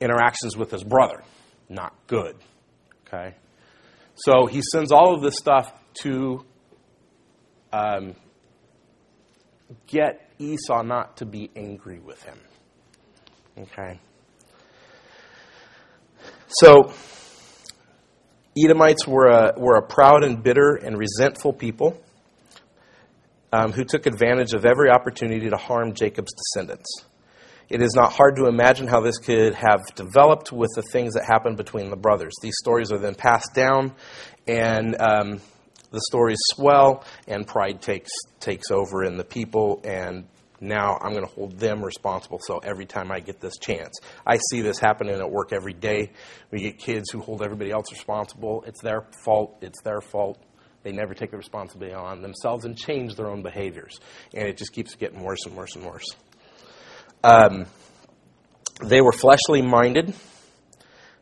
interactions 0.00 0.56
with 0.56 0.70
his 0.70 0.84
brother? 0.84 1.22
Not 1.70 1.94
good. 2.08 2.36
Okay? 3.06 3.34
So 4.16 4.46
he 4.46 4.60
sends 4.72 4.92
all 4.92 5.14
of 5.14 5.22
this 5.22 5.36
stuff 5.36 5.72
to 6.02 6.44
um, 7.72 8.16
get 9.86 10.30
Esau 10.38 10.82
not 10.82 11.18
to 11.18 11.26
be 11.26 11.50
angry 11.56 12.00
with 12.00 12.22
him. 12.22 12.38
Okay? 13.58 14.00
So, 16.48 16.92
Edomites 18.58 19.06
were 19.06 19.28
a, 19.28 19.54
were 19.56 19.76
a 19.76 19.82
proud 19.82 20.24
and 20.24 20.42
bitter 20.42 20.74
and 20.74 20.98
resentful 20.98 21.52
people 21.52 22.02
um, 23.52 23.72
who 23.72 23.84
took 23.84 24.06
advantage 24.06 24.52
of 24.52 24.64
every 24.64 24.90
opportunity 24.90 25.48
to 25.48 25.56
harm 25.56 25.94
Jacob's 25.94 26.32
descendants. 26.32 26.88
It 27.70 27.82
is 27.82 27.94
not 27.94 28.12
hard 28.12 28.34
to 28.36 28.46
imagine 28.46 28.88
how 28.88 29.00
this 29.00 29.18
could 29.18 29.54
have 29.54 29.80
developed 29.94 30.50
with 30.50 30.70
the 30.74 30.82
things 30.82 31.14
that 31.14 31.24
happened 31.24 31.56
between 31.56 31.88
the 31.88 31.96
brothers. 31.96 32.34
These 32.42 32.56
stories 32.60 32.90
are 32.90 32.98
then 32.98 33.14
passed 33.14 33.54
down, 33.54 33.94
and 34.48 35.00
um, 35.00 35.40
the 35.92 36.00
stories 36.08 36.38
swell, 36.52 37.04
and 37.28 37.46
pride 37.46 37.80
takes 37.80 38.10
takes 38.40 38.72
over 38.72 39.04
in 39.04 39.16
the 39.16 39.24
people, 39.24 39.80
and 39.84 40.26
now 40.60 40.98
I'm 41.00 41.12
going 41.12 41.24
to 41.24 41.32
hold 41.32 41.60
them 41.60 41.80
responsible. 41.80 42.40
So 42.42 42.58
every 42.58 42.86
time 42.86 43.12
I 43.12 43.20
get 43.20 43.40
this 43.40 43.56
chance, 43.56 44.00
I 44.26 44.40
see 44.50 44.62
this 44.62 44.80
happening 44.80 45.14
at 45.14 45.30
work 45.30 45.52
every 45.52 45.72
day. 45.72 46.10
We 46.50 46.62
get 46.62 46.78
kids 46.78 47.08
who 47.10 47.20
hold 47.20 47.40
everybody 47.40 47.70
else 47.70 47.92
responsible. 47.92 48.64
It's 48.66 48.82
their 48.82 49.06
fault. 49.24 49.58
It's 49.60 49.80
their 49.82 50.00
fault. 50.00 50.42
They 50.82 50.90
never 50.90 51.14
take 51.14 51.30
the 51.30 51.36
responsibility 51.36 51.94
on 51.94 52.20
themselves 52.20 52.64
and 52.64 52.76
change 52.76 53.14
their 53.14 53.28
own 53.28 53.42
behaviors, 53.42 54.00
and 54.34 54.48
it 54.48 54.56
just 54.56 54.72
keeps 54.72 54.96
getting 54.96 55.22
worse 55.22 55.46
and 55.46 55.56
worse 55.56 55.76
and 55.76 55.86
worse. 55.86 56.16
Um, 57.22 57.66
they 58.82 59.00
were 59.00 59.12
fleshly 59.12 59.62
minded. 59.62 60.14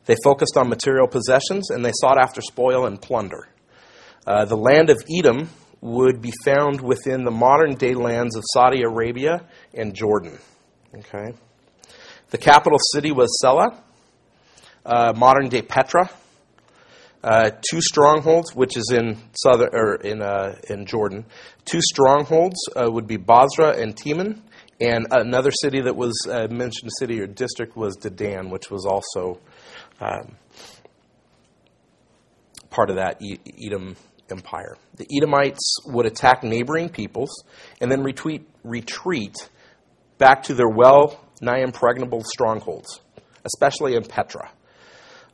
They 0.07 0.17
focused 0.25 0.57
on 0.57 0.69
material 0.69 1.09
possessions, 1.09 1.71
and 1.71 1.85
they 1.85 1.93
sought 1.93 2.19
after 2.19 2.41
spoil 2.41 2.87
and 2.87 3.01
plunder. 3.01 3.49
Uh, 4.27 4.45
the 4.45 4.57
land 4.57 4.91
of 4.91 5.03
Edom 5.11 5.49
would 5.81 6.21
be 6.21 6.33
found 6.45 6.81
within 6.81 7.25
the 7.25 7.31
modern 7.31 7.75
day 7.75 7.95
lands 7.95 8.37
of 8.37 8.45
Saudi 8.53 8.83
Arabia 8.83 9.45
and 9.75 9.95
Jordan. 9.95 10.39
Okay. 10.95 11.35
The 12.31 12.39
capital 12.39 12.79
city 12.93 13.13
was 13.13 13.29
Sela, 13.45 13.77
uh, 14.85 15.13
modern 15.17 15.49
day 15.49 15.63
Petra. 15.63 16.11
Uh, 17.23 17.51
two 17.69 17.81
strongholds, 17.81 18.55
which 18.55 18.77
is 18.77 18.93
in 18.95 19.19
southern 19.33 19.71
or 19.73 19.97
in 19.97 20.23
uh, 20.23 20.55
in 20.71 20.87
Jordan. 20.87 21.27
Two 21.65 21.81
strongholds 21.83 22.57
uh, 22.77 22.89
would 22.89 23.09
be 23.09 23.17
Bozrah 23.17 23.77
and 23.77 23.97
Teman, 23.97 24.41
and 24.81 25.07
another 25.11 25.51
city 25.51 25.81
that 25.81 25.97
was 25.97 26.15
uh, 26.31 26.47
mentioned, 26.51 26.91
city 26.99 27.21
or 27.21 27.27
district, 27.27 27.77
was 27.77 27.97
Dedan, 27.97 28.51
which 28.51 28.71
was 28.71 28.87
also 28.87 29.41
um, 30.01 30.37
part 32.71 32.91
of 32.91 32.97
that 32.97 33.21
Edom 33.61 33.97
empire. 34.31 34.77
The 34.97 35.07
Edomites 35.17 35.79
would 35.87 36.07
attack 36.07 36.45
neighboring 36.45 36.91
peoples 36.91 37.31
and 37.81 37.91
then 37.91 38.03
retreat, 38.03 38.49
retreat 38.63 39.49
back 40.19 40.45
to 40.45 40.55
their 40.55 40.69
well 40.69 41.25
nigh 41.41 41.61
impregnable 41.61 42.23
strongholds, 42.25 43.01
especially 43.45 43.95
in 43.95 44.05
Petra. 44.05 44.51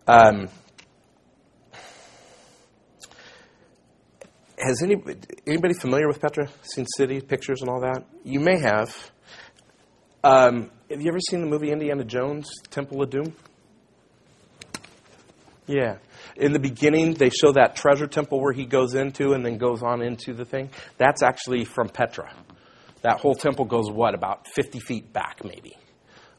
Um, 0.07 0.49
has 4.59 4.83
any, 4.83 4.97
anybody 5.47 5.75
familiar 5.75 6.07
with 6.07 6.21
Petra? 6.21 6.49
Seen 6.63 6.87
city 6.97 7.21
pictures 7.21 7.61
and 7.61 7.71
all 7.71 7.81
that? 7.81 8.05
You 8.23 8.41
may 8.41 8.59
have. 8.59 9.11
Um, 10.25 10.71
have 10.89 11.03
you 11.03 11.09
ever 11.09 11.21
seen 11.21 11.43
the 11.43 11.47
movie 11.47 11.71
Indiana 11.71 12.03
Jones, 12.03 12.51
Temple 12.71 13.03
of 13.03 13.11
Doom? 13.11 13.37
Yeah. 15.67 15.99
In 16.37 16.55
the 16.55 16.59
beginning, 16.59 17.13
they 17.13 17.29
show 17.29 17.53
that 17.53 17.77
treasure 17.77 18.07
temple 18.07 18.41
where 18.41 18.55
he 18.55 18.65
goes 18.65 18.95
into 18.95 19.35
and 19.35 19.45
then 19.45 19.59
goes 19.59 19.83
on 19.83 20.01
into 20.01 20.33
the 20.33 20.47
thing. 20.47 20.71
That's 20.97 21.23
actually 21.23 21.67
from 21.67 21.91
Petra. 21.91 22.33
That 23.03 23.21
whole 23.21 23.35
temple 23.35 23.67
goes, 23.67 23.91
what, 23.91 24.15
about 24.15 24.49
50 24.49 24.81
feet 24.81 25.13
back, 25.13 25.45
maybe, 25.45 25.77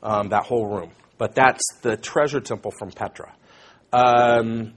um, 0.01 0.29
that 0.29 0.45
whole 0.45 0.65
room. 0.65 0.89
But 1.19 1.35
that's 1.35 1.63
the 1.83 1.95
treasure 1.95 2.41
temple 2.41 2.71
from 2.79 2.89
Petra. 2.89 3.35
Um, 3.93 4.73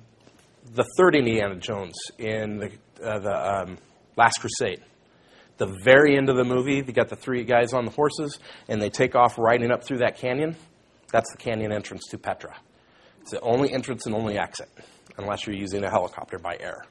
the 0.71 0.85
third 0.99 1.15
Indiana 1.15 1.57
Jones 1.57 1.95
in 2.19 2.59
the, 2.59 2.73
uh, 3.03 3.19
the 3.21 3.62
um, 3.62 3.79
Last 4.17 4.38
Crusade. 4.41 4.83
The 5.59 5.67
very 5.85 6.17
end 6.17 6.29
of 6.31 6.37
the 6.37 6.45
movie, 6.45 6.81
they 6.81 6.93
got 6.93 7.09
the 7.09 7.17
three 7.17 7.45
guys 7.45 7.73
on 7.73 7.85
the 7.85 7.91
horses, 7.91 8.38
and 8.69 8.81
they 8.81 8.91
take 8.91 9.15
off 9.15 9.38
riding 9.38 9.71
up 9.71 9.85
through 9.85 9.99
that 9.99 10.17
canyon. 10.17 10.57
That's 11.12 11.31
the 11.33 11.38
canyon 11.38 11.73
entrance 11.73 12.05
to 12.11 12.19
Petra. 12.19 12.57
It's 13.21 13.33
the 13.33 13.41
only 13.41 13.73
entrance 13.73 14.07
and 14.07 14.15
only 14.15 14.38
exit, 14.38 14.69
unless 15.17 15.47
you're 15.47 15.57
using 15.57 15.85
a 15.85 15.91
helicopter 15.91 16.38
by 16.38 16.57
air. 16.59 16.85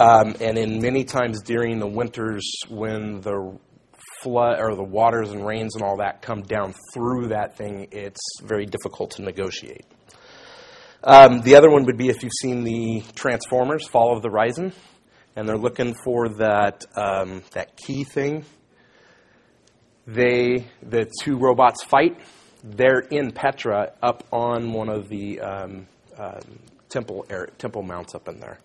Um, 0.00 0.34
and 0.40 0.58
in 0.58 0.80
many 0.80 1.04
times 1.04 1.42
during 1.42 1.78
the 1.78 1.86
winters 1.86 2.50
when 2.68 3.20
the 3.20 3.56
flood 4.22 4.58
or 4.58 4.74
the 4.74 4.82
waters 4.82 5.30
and 5.30 5.46
rains 5.46 5.74
and 5.74 5.84
all 5.84 5.98
that 5.98 6.22
come 6.22 6.42
down 6.42 6.74
through 6.92 7.28
that 7.28 7.56
thing, 7.56 7.88
it's 7.92 8.20
very 8.42 8.66
difficult 8.66 9.12
to 9.12 9.22
negotiate. 9.22 9.84
Um, 11.04 11.42
the 11.42 11.56
other 11.56 11.70
one 11.70 11.84
would 11.84 11.98
be 11.98 12.08
if 12.08 12.22
you've 12.22 12.32
seen 12.40 12.64
the 12.64 13.02
Transformers, 13.14 13.86
Fall 13.88 14.16
of 14.16 14.22
the 14.22 14.28
Horizon, 14.28 14.72
and 15.36 15.48
they're 15.48 15.56
looking 15.56 15.94
for 16.04 16.28
that 16.28 16.84
um, 16.96 17.42
that 17.52 17.76
key 17.76 18.04
thing. 18.04 18.44
They 20.06 20.66
the 20.82 21.10
two 21.22 21.36
robots 21.36 21.84
fight 21.84 22.18
they're 22.62 23.00
in 23.00 23.32
Petra 23.32 23.92
up 24.02 24.24
on 24.32 24.72
one 24.72 24.88
of 24.88 25.08
the 25.08 25.40
um, 25.40 25.86
um, 26.16 26.58
temple 26.88 27.26
air, 27.28 27.48
temple 27.58 27.82
mounts 27.82 28.14
up 28.14 28.28
in 28.28 28.38
there. 28.38 28.58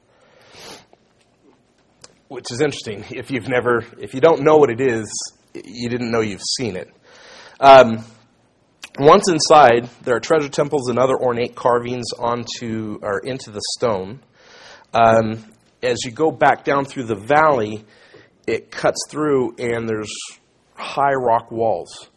Which 2.27 2.51
is 2.51 2.61
interesting. 2.61 3.05
If 3.09 3.31
you've 3.31 3.47
never, 3.47 3.85
if 3.99 4.13
you 4.13 4.21
don't 4.21 4.43
know 4.43 4.57
what 4.57 4.69
it 4.69 4.81
is, 4.81 5.09
you 5.53 5.89
didn't 5.89 6.11
know 6.11 6.21
you've 6.21 6.41
seen 6.57 6.75
it. 6.75 6.93
Um, 7.59 8.03
once 8.99 9.29
inside, 9.29 9.89
there 10.03 10.15
are 10.15 10.19
treasure 10.19 10.49
temples 10.49 10.89
and 10.89 10.99
other 10.99 11.15
ornate 11.15 11.55
carvings 11.55 12.07
onto 12.17 12.99
or 13.01 13.19
into 13.19 13.51
the 13.51 13.61
stone. 13.77 14.19
Um, 14.93 15.43
as 15.83 15.99
you 16.03 16.11
go 16.11 16.31
back 16.31 16.63
down 16.63 16.85
through 16.85 17.03
the 17.03 17.15
valley, 17.15 17.85
it 18.45 18.71
cuts 18.71 18.99
through, 19.09 19.55
and 19.57 19.87
there's 19.87 20.13
high 20.75 21.13
rock 21.13 21.51
walls 21.51 22.09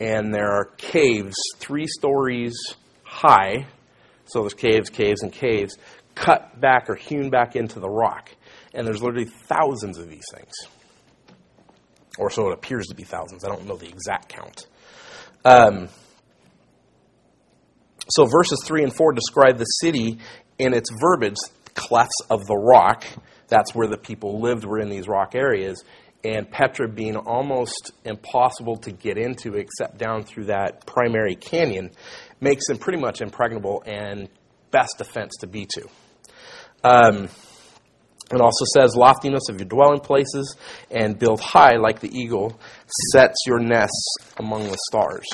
and 0.00 0.32
there 0.32 0.50
are 0.50 0.66
caves 0.76 1.36
three 1.56 1.86
stories 1.86 2.54
high. 3.02 3.66
So 4.26 4.40
there's 4.40 4.54
caves, 4.54 4.90
caves, 4.90 5.22
and 5.22 5.32
caves 5.32 5.76
cut 6.14 6.60
back 6.60 6.90
or 6.90 6.94
hewn 6.94 7.30
back 7.30 7.56
into 7.56 7.80
the 7.80 7.88
rock. 7.88 8.30
And 8.74 8.86
there's 8.86 9.02
literally 9.02 9.30
thousands 9.48 9.98
of 9.98 10.08
these 10.08 10.24
things. 10.34 10.52
Or 12.18 12.30
so 12.30 12.48
it 12.48 12.54
appears 12.54 12.86
to 12.88 12.94
be 12.94 13.04
thousands. 13.04 13.44
I 13.44 13.48
don't 13.48 13.66
know 13.66 13.76
the 13.76 13.88
exact 13.88 14.28
count. 14.28 14.66
Um, 15.44 15.88
so 18.10 18.24
verses 18.24 18.62
3 18.64 18.84
and 18.84 18.94
4 18.94 19.12
describe 19.12 19.58
the 19.58 19.64
city 19.64 20.18
in 20.58 20.74
its 20.74 20.90
verbiage, 21.00 21.36
clefts 21.78 22.20
of 22.28 22.46
the 22.46 22.56
rock. 22.56 23.04
That's 23.48 23.74
where 23.74 23.86
the 23.86 23.96
people 23.96 24.40
lived, 24.40 24.64
were 24.64 24.78
in 24.78 24.90
these 24.90 25.08
rock 25.08 25.34
areas 25.34 25.82
and 26.24 26.50
Petra 26.50 26.88
being 26.88 27.16
almost 27.16 27.92
impossible 28.04 28.76
to 28.78 28.90
get 28.90 29.16
into 29.16 29.54
except 29.54 29.98
down 29.98 30.24
through 30.24 30.46
that 30.46 30.84
primary 30.84 31.36
canyon 31.36 31.90
makes 32.40 32.66
them 32.66 32.78
pretty 32.78 32.98
much 32.98 33.20
impregnable 33.20 33.82
and 33.86 34.28
best 34.70 34.94
defense 34.98 35.36
to 35.40 35.46
be 35.46 35.66
to. 35.74 35.88
Um, 36.82 37.28
it 38.30 38.40
also 38.40 38.64
says, 38.74 38.94
loftiness 38.94 39.48
of 39.48 39.58
your 39.58 39.68
dwelling 39.68 40.00
places 40.00 40.56
and 40.90 41.18
build 41.18 41.40
high 41.40 41.76
like 41.76 42.00
the 42.00 42.10
eagle 42.14 42.60
sets 43.12 43.36
your 43.46 43.58
nests 43.58 44.16
among 44.36 44.64
the 44.64 44.76
stars. 44.88 45.26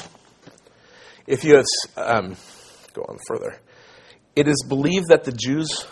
If 1.27 1.45
you 1.45 1.57
have, 1.57 1.65
um, 1.97 2.37
go 2.93 3.03
on 3.03 3.19
further, 3.27 3.59
it 4.37 4.47
is 4.47 4.65
believed 4.69 5.07
that 5.09 5.25
the 5.25 5.33
Jews 5.33 5.87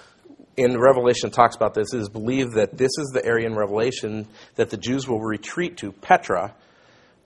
in 0.56 0.78
Revelation 0.78 1.30
talks 1.30 1.56
about 1.56 1.74
this, 1.74 1.94
is 1.94 2.08
believed 2.08 2.54
that 2.54 2.76
this 2.76 2.90
is 2.98 3.10
the 3.12 3.24
area 3.24 3.46
in 3.46 3.54
Revelation 3.54 4.26
that 4.56 4.70
the 4.70 4.76
Jews 4.76 5.08
will 5.08 5.20
retreat 5.20 5.78
to, 5.78 5.92
Petra, 5.92 6.54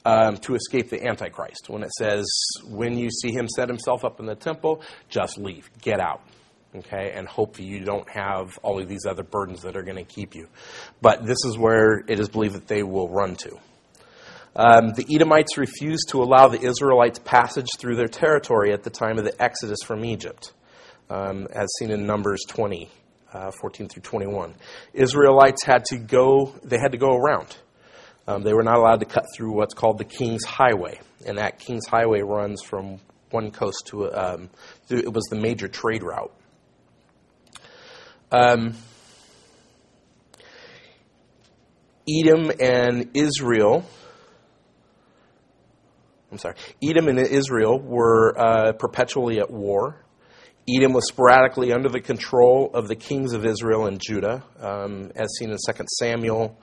um, 0.04 0.36
to 0.38 0.54
escape 0.54 0.90
the 0.90 1.04
Antichrist. 1.04 1.68
When 1.68 1.82
it 1.82 1.90
says, 1.98 2.26
when 2.68 2.96
you 2.96 3.10
see 3.10 3.32
him 3.32 3.48
set 3.48 3.68
himself 3.68 4.04
up 4.04 4.20
in 4.20 4.26
the 4.26 4.36
temple, 4.36 4.82
just 5.08 5.38
leave, 5.38 5.68
get 5.80 6.00
out. 6.00 6.22
Okay, 6.74 7.12
and 7.14 7.26
hope 7.26 7.56
that 7.56 7.62
you 7.62 7.84
don't 7.84 8.08
have 8.10 8.58
all 8.62 8.78
of 8.78 8.86
these 8.86 9.06
other 9.06 9.22
burdens 9.22 9.62
that 9.62 9.76
are 9.76 9.82
going 9.82 9.96
to 9.96 10.04
keep 10.04 10.34
you. 10.34 10.46
But 11.00 11.24
this 11.24 11.38
is 11.46 11.56
where 11.56 12.04
it 12.06 12.20
is 12.20 12.28
believed 12.28 12.54
that 12.54 12.66
they 12.66 12.82
will 12.82 13.08
run 13.08 13.36
to. 13.36 13.58
Um, 14.54 14.92
the 14.94 15.06
Edomites 15.10 15.56
refused 15.56 16.10
to 16.10 16.22
allow 16.22 16.48
the 16.48 16.60
Israelites 16.60 17.18
passage 17.18 17.68
through 17.78 17.96
their 17.96 18.08
territory 18.08 18.74
at 18.74 18.82
the 18.82 18.90
time 18.90 19.16
of 19.16 19.24
the 19.24 19.42
Exodus 19.42 19.78
from 19.86 20.04
Egypt, 20.04 20.52
um, 21.08 21.46
as 21.50 21.66
seen 21.78 21.90
in 21.90 22.06
Numbers 22.06 22.42
20 22.46 22.90
uh, 23.36 23.50
14 23.60 23.88
through 23.88 24.02
21. 24.02 24.54
Israelites 24.94 25.62
had 25.62 25.84
to 25.86 25.98
go, 25.98 26.54
they 26.64 26.78
had 26.78 26.92
to 26.92 26.98
go 26.98 27.14
around. 27.14 27.56
Um, 28.26 28.42
they 28.42 28.54
were 28.54 28.62
not 28.62 28.76
allowed 28.78 29.00
to 29.00 29.06
cut 29.06 29.24
through 29.34 29.52
what's 29.52 29.74
called 29.74 29.98
the 29.98 30.04
King's 30.04 30.44
Highway. 30.44 31.00
And 31.26 31.38
that 31.38 31.58
King's 31.58 31.86
Highway 31.86 32.22
runs 32.22 32.62
from 32.62 32.98
one 33.30 33.50
coast 33.50 33.88
to, 33.88 34.10
um, 34.12 34.50
it 34.88 35.12
was 35.12 35.24
the 35.24 35.36
major 35.36 35.68
trade 35.68 36.02
route. 36.02 36.32
Um, 38.32 38.74
Edom 42.08 42.50
and 42.60 43.10
Israel, 43.14 43.84
I'm 46.32 46.38
sorry, 46.38 46.54
Edom 46.82 47.08
and 47.08 47.18
Israel 47.18 47.78
were 47.80 48.34
uh, 48.38 48.72
perpetually 48.72 49.38
at 49.38 49.50
war 49.50 50.05
Edom 50.68 50.92
was 50.92 51.06
sporadically 51.06 51.72
under 51.72 51.88
the 51.88 52.00
control 52.00 52.70
of 52.74 52.88
the 52.88 52.96
kings 52.96 53.32
of 53.32 53.46
Israel 53.46 53.86
and 53.86 54.00
Judah, 54.00 54.42
um, 54.58 55.12
as 55.14 55.28
seen 55.38 55.50
in 55.50 55.56
2 55.56 55.84
Samuel 56.00 56.58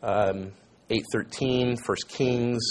um, 0.00 0.52
8.13, 0.88 1.76
1 1.84 1.96
Kings 2.08 2.62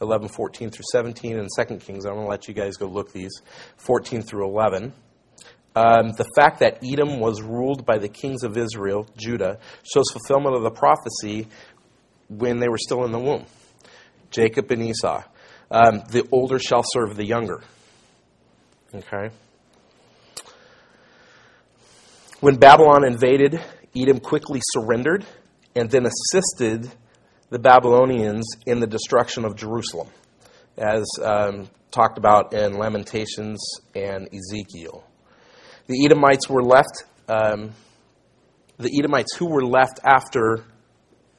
11.14 0.00 0.72
through 0.72 0.84
17, 0.92 1.38
and 1.38 1.48
2 1.54 1.76
Kings. 1.76 2.06
I'm 2.06 2.14
going 2.14 2.24
to 2.24 2.30
let 2.30 2.48
you 2.48 2.54
guys 2.54 2.76
go 2.76 2.86
look 2.86 3.12
these, 3.12 3.42
14 3.76 4.22
through 4.22 4.46
11. 4.46 4.94
Um, 5.76 6.12
the 6.12 6.26
fact 6.34 6.60
that 6.60 6.78
Edom 6.82 7.20
was 7.20 7.42
ruled 7.42 7.84
by 7.84 7.98
the 7.98 8.08
kings 8.08 8.42
of 8.42 8.56
Israel, 8.56 9.06
Judah, 9.16 9.58
shows 9.82 10.06
fulfillment 10.10 10.56
of 10.56 10.62
the 10.62 10.70
prophecy 10.70 11.48
when 12.28 12.60
they 12.60 12.68
were 12.68 12.78
still 12.78 13.04
in 13.04 13.12
the 13.12 13.18
womb. 13.18 13.44
Jacob 14.30 14.70
and 14.70 14.82
Esau. 14.82 15.22
Um, 15.70 16.02
the 16.10 16.26
older 16.32 16.58
shall 16.58 16.82
serve 16.82 17.16
the 17.16 17.24
younger. 17.24 17.62
Okay? 18.94 19.30
When 22.40 22.56
Babylon 22.56 23.04
invaded, 23.04 23.60
Edom 23.94 24.18
quickly 24.18 24.62
surrendered 24.72 25.26
and 25.76 25.90
then 25.90 26.06
assisted 26.06 26.90
the 27.50 27.58
Babylonians 27.58 28.46
in 28.64 28.80
the 28.80 28.86
destruction 28.86 29.44
of 29.44 29.56
Jerusalem, 29.56 30.08
as 30.78 31.06
um, 31.22 31.68
talked 31.90 32.16
about 32.16 32.54
in 32.54 32.78
Lamentations 32.78 33.62
and 33.94 34.26
Ezekiel. 34.32 35.04
The 35.86 36.02
Edomites 36.06 36.48
were 36.48 36.62
left, 36.62 37.04
um, 37.28 37.72
the 38.78 38.90
Edomites 38.98 39.36
who 39.36 39.50
were 39.50 39.62
left 39.62 40.00
after 40.02 40.64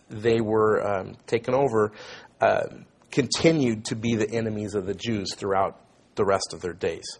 they 0.08 0.40
were 0.40 0.88
um, 0.88 1.18
taken 1.26 1.56
over 1.56 1.94
uh, 2.40 2.68
continued 3.10 3.86
to 3.86 3.96
be 3.96 4.16
the 4.16 4.30
enemies 4.30 4.76
of 4.76 4.86
the 4.86 4.94
Jews 4.94 5.34
throughout 5.34 5.82
the 6.14 6.26
rest 6.26 6.54
of 6.54 6.62
their 6.62 6.74
days. 6.74 7.18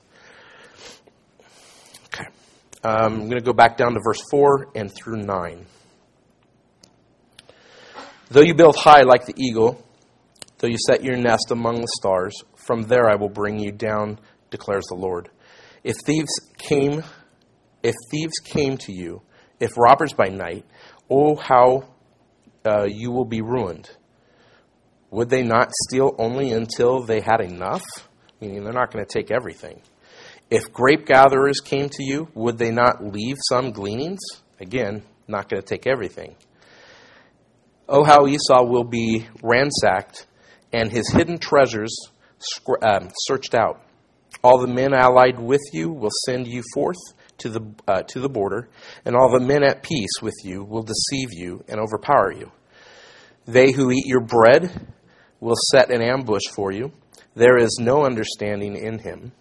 Um, 2.84 3.14
I'm 3.14 3.30
going 3.30 3.40
to 3.40 3.42
go 3.42 3.54
back 3.54 3.78
down 3.78 3.94
to 3.94 4.00
verse 4.04 4.22
4 4.32 4.70
and 4.76 4.92
through 4.92 5.22
9. 5.24 5.66
Though 8.30 8.42
you 8.42 8.56
build 8.56 8.76
high 8.76 9.02
like 9.02 9.26
the 9.26 9.36
eagle, 9.38 9.86
though 10.58 10.68
you 10.68 10.78
set 10.88 11.04
your 11.04 11.18
nest 11.18 11.52
among 11.52 11.82
the 11.82 11.88
stars, 12.00 12.34
from 12.56 12.84
there 12.84 13.10
I 13.10 13.16
will 13.16 13.30
bring 13.30 13.60
you 13.60 13.72
down, 13.72 14.20
declares 14.50 14.86
the 14.90 14.96
Lord. 14.96 15.30
If 15.84 15.96
thieves 16.06 16.32
came, 16.58 17.04
if 17.84 17.94
thieves 18.10 18.40
came 18.44 18.78
to 18.78 18.94
you, 18.94 19.22
if 19.60 19.78
robbers 19.78 20.14
by 20.14 20.30
night, 20.30 20.66
oh 21.10 21.36
how 21.36 21.90
uh, 22.66 22.86
you 22.86 23.12
will 23.12 23.26
be 23.26 23.42
ruined. 23.42 23.90
Would 25.12 25.30
they 25.30 25.44
not 25.44 25.72
steal 25.88 26.16
only 26.18 26.52
until 26.52 27.04
they 27.04 27.20
had 27.20 27.42
enough? 27.42 27.84
Meaning 28.40 28.64
they're 28.64 28.74
not 28.74 28.92
going 28.92 29.06
to 29.06 29.12
take 29.12 29.30
everything. 29.30 29.82
If 30.52 30.74
grape 30.74 31.06
gatherers 31.06 31.62
came 31.62 31.88
to 31.88 32.04
you, 32.04 32.28
would 32.36 32.58
they 32.58 32.72
not 32.72 33.02
leave 33.02 33.38
some 33.50 33.72
gleanings? 33.72 34.20
Again, 34.60 35.04
not 35.26 35.48
going 35.48 35.62
to 35.62 35.66
take 35.66 35.88
everything. 35.88 36.36
Oh, 37.88 38.04
how 38.04 38.28
Esau 38.28 38.66
will 38.66 38.84
be 38.84 39.28
ransacked 39.42 40.28
and 40.74 40.92
his 40.92 41.10
hidden 41.10 41.40
treasures 41.40 41.96
um, 42.84 43.10
searched 43.22 43.56
out. 43.56 43.82
All 44.44 44.60
the 44.60 44.68
men 44.68 44.94
allied 44.94 45.40
with 45.40 45.62
you 45.72 45.90
will 45.90 46.12
send 46.26 46.48
you 46.48 46.64
forth 46.74 47.00
to 47.38 47.50
the, 47.50 47.62
uh, 47.88 48.02
to 48.04 48.20
the 48.20 48.30
border, 48.30 48.70
and 49.06 49.16
all 49.16 49.32
the 49.32 49.46
men 49.46 49.64
at 49.64 49.84
peace 49.84 50.22
with 50.22 50.36
you 50.44 50.64
will 50.64 50.84
deceive 50.84 51.30
you 51.32 51.64
and 51.70 51.80
overpower 51.80 52.34
you. 52.34 52.52
They 53.46 53.72
who 53.72 53.92
eat 53.92 54.06
your 54.06 54.22
bread 54.22 54.94
will 55.40 55.56
set 55.72 55.92
an 55.92 56.02
ambush 56.02 56.48
for 56.54 56.72
you. 56.72 56.92
There 57.36 57.58
is 57.58 57.78
no 57.80 58.06
understanding 58.06 58.76
in 58.76 59.00
him. 59.00 59.32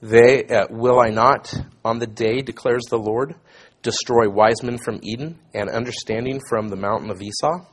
They 0.00 0.44
uh, 0.44 0.66
will 0.70 1.00
I 1.00 1.10
not 1.10 1.52
on 1.84 1.98
the 1.98 2.06
day 2.06 2.40
declares 2.42 2.84
the 2.88 2.98
Lord 2.98 3.34
destroy 3.82 4.28
wise 4.28 4.62
men 4.62 4.78
from 4.78 5.00
Edom 5.06 5.38
and 5.54 5.68
understanding 5.68 6.40
from 6.48 6.68
the 6.68 6.76
mountain 6.76 7.10
of 7.10 7.20
Esau. 7.20 7.64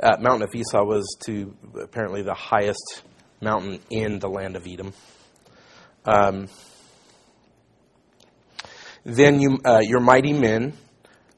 Uh, 0.00 0.16
mountain 0.20 0.42
of 0.42 0.54
Esau 0.54 0.84
was 0.84 1.16
to 1.26 1.54
apparently 1.80 2.22
the 2.22 2.34
highest 2.34 3.02
mountain 3.40 3.80
in 3.90 4.18
the 4.18 4.28
land 4.28 4.56
of 4.56 4.66
Edom. 4.66 4.92
Um, 6.04 6.48
then 9.04 9.40
you, 9.40 9.58
uh, 9.64 9.80
your 9.82 10.00
mighty 10.00 10.32
men 10.32 10.72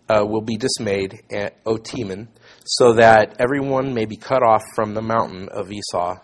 uh, 0.08 0.24
will 0.26 0.42
be 0.42 0.56
dismayed, 0.56 1.22
at, 1.30 1.56
O 1.64 1.76
Teman, 1.76 2.28
so 2.64 2.94
that 2.94 3.36
everyone 3.38 3.94
may 3.94 4.04
be 4.04 4.16
cut 4.16 4.42
off 4.42 4.62
from 4.74 4.94
the 4.94 5.02
mountain 5.02 5.48
of 5.48 5.70
Esau 5.70 6.16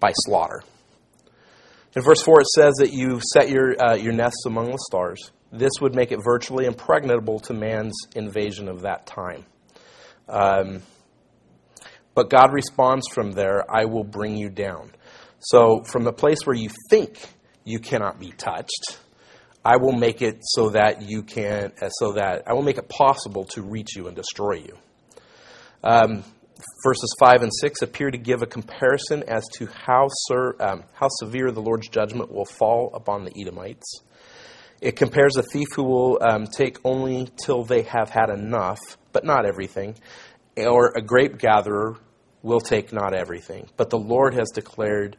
by 0.00 0.12
slaughter. 0.24 0.62
In 1.96 2.02
verse 2.02 2.22
4, 2.22 2.40
it 2.40 2.46
says 2.48 2.74
that 2.78 2.92
you 2.92 3.20
set 3.32 3.48
your, 3.48 3.80
uh, 3.80 3.94
your 3.94 4.12
nests 4.12 4.44
among 4.46 4.72
the 4.72 4.78
stars. 4.78 5.30
This 5.52 5.72
would 5.80 5.94
make 5.94 6.10
it 6.10 6.18
virtually 6.24 6.66
impregnable 6.66 7.38
to 7.40 7.54
man's 7.54 7.94
invasion 8.16 8.68
of 8.68 8.82
that 8.82 9.06
time. 9.06 9.44
Um, 10.28 10.82
but 12.14 12.30
God 12.30 12.52
responds 12.52 13.06
from 13.08 13.32
there, 13.32 13.64
I 13.72 13.84
will 13.84 14.02
bring 14.02 14.36
you 14.36 14.48
down. 14.48 14.90
So, 15.38 15.84
from 15.84 16.04
the 16.04 16.12
place 16.12 16.38
where 16.44 16.56
you 16.56 16.70
think 16.90 17.18
you 17.64 17.78
cannot 17.78 18.18
be 18.18 18.32
touched, 18.32 18.98
I 19.64 19.76
will 19.76 19.92
make 19.92 20.20
it 20.22 20.38
so 20.42 20.70
that 20.70 21.02
you 21.02 21.22
can, 21.22 21.72
uh, 21.80 21.90
so 21.90 22.12
that 22.12 22.44
I 22.46 22.54
will 22.54 22.62
make 22.62 22.78
it 22.78 22.88
possible 22.88 23.44
to 23.52 23.62
reach 23.62 23.94
you 23.94 24.06
and 24.06 24.16
destroy 24.16 24.54
you. 24.54 24.78
Um, 25.82 26.24
verses 26.84 27.14
5 27.18 27.42
and 27.42 27.52
6 27.52 27.82
appear 27.82 28.10
to 28.10 28.18
give 28.18 28.42
a 28.42 28.46
comparison 28.46 29.22
as 29.26 29.44
to 29.54 29.66
how, 29.66 30.08
ser, 30.28 30.56
um, 30.60 30.84
how 30.92 31.08
severe 31.08 31.50
the 31.50 31.60
Lord's 31.60 31.88
judgment 31.88 32.32
will 32.32 32.44
fall 32.44 32.90
upon 32.94 33.24
the 33.24 33.32
Edomites. 33.38 34.00
It 34.80 34.96
compares 34.96 35.36
a 35.36 35.42
thief 35.42 35.68
who 35.74 35.84
will 35.84 36.18
um, 36.22 36.46
take 36.46 36.78
only 36.84 37.28
till 37.44 37.64
they 37.64 37.82
have 37.82 38.10
had 38.10 38.28
enough, 38.30 38.80
but 39.12 39.24
not 39.24 39.46
everything, 39.46 39.96
or 40.56 40.92
a 40.94 41.02
grape 41.02 41.38
gatherer 41.38 41.96
will 42.42 42.60
take 42.60 42.92
not 42.92 43.14
everything. 43.14 43.68
But 43.76 43.90
the 43.90 43.98
Lord 43.98 44.34
has 44.34 44.50
declared 44.50 45.16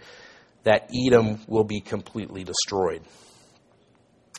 that 0.63 0.89
Edom 0.93 1.39
will 1.47 1.63
be 1.63 1.81
completely 1.81 2.43
destroyed. 2.43 3.01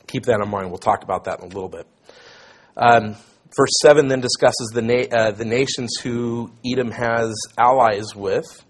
Keep 0.06 0.24
that 0.24 0.40
in 0.40 0.48
mind. 0.48 0.68
We'll 0.68 0.78
talk 0.78 1.02
about 1.02 1.24
that 1.24 1.40
in 1.40 1.46
a 1.46 1.48
little 1.48 1.68
bit. 1.68 1.87
Um, 2.76 3.16
Verse 3.54 3.70
7 3.80 4.09
then 4.09 4.20
discusses 4.20 4.70
the, 4.74 4.82
na- 4.82 5.16
uh, 5.16 5.30
the 5.30 5.44
nations 5.44 5.96
who 6.02 6.50
Edom 6.64 6.90
has 6.90 7.35
allies 7.59 8.14
with. 8.14 8.64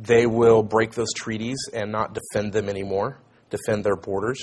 They 0.00 0.26
will 0.26 0.62
break 0.62 0.92
those 0.92 1.12
treaties 1.14 1.58
and 1.72 1.92
not 1.92 2.14
defend 2.14 2.52
them 2.52 2.68
anymore, 2.68 3.20
defend 3.50 3.84
their 3.84 3.96
borders. 3.96 4.40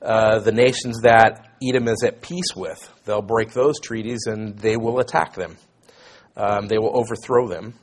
Uh, 0.00 0.38
the 0.38 0.52
nations 0.52 1.00
that 1.02 1.56
Edom 1.62 1.88
is 1.88 2.02
at 2.04 2.20
peace 2.20 2.54
with, 2.54 2.92
they'll 3.04 3.22
break 3.22 3.52
those 3.52 3.80
treaties 3.80 4.20
and 4.26 4.58
they 4.58 4.76
will 4.76 4.98
attack 4.98 5.34
them. 5.34 5.56
Um, 6.36 6.68
they 6.68 6.78
will 6.78 6.96
overthrow 6.96 7.48
them. 7.48 7.74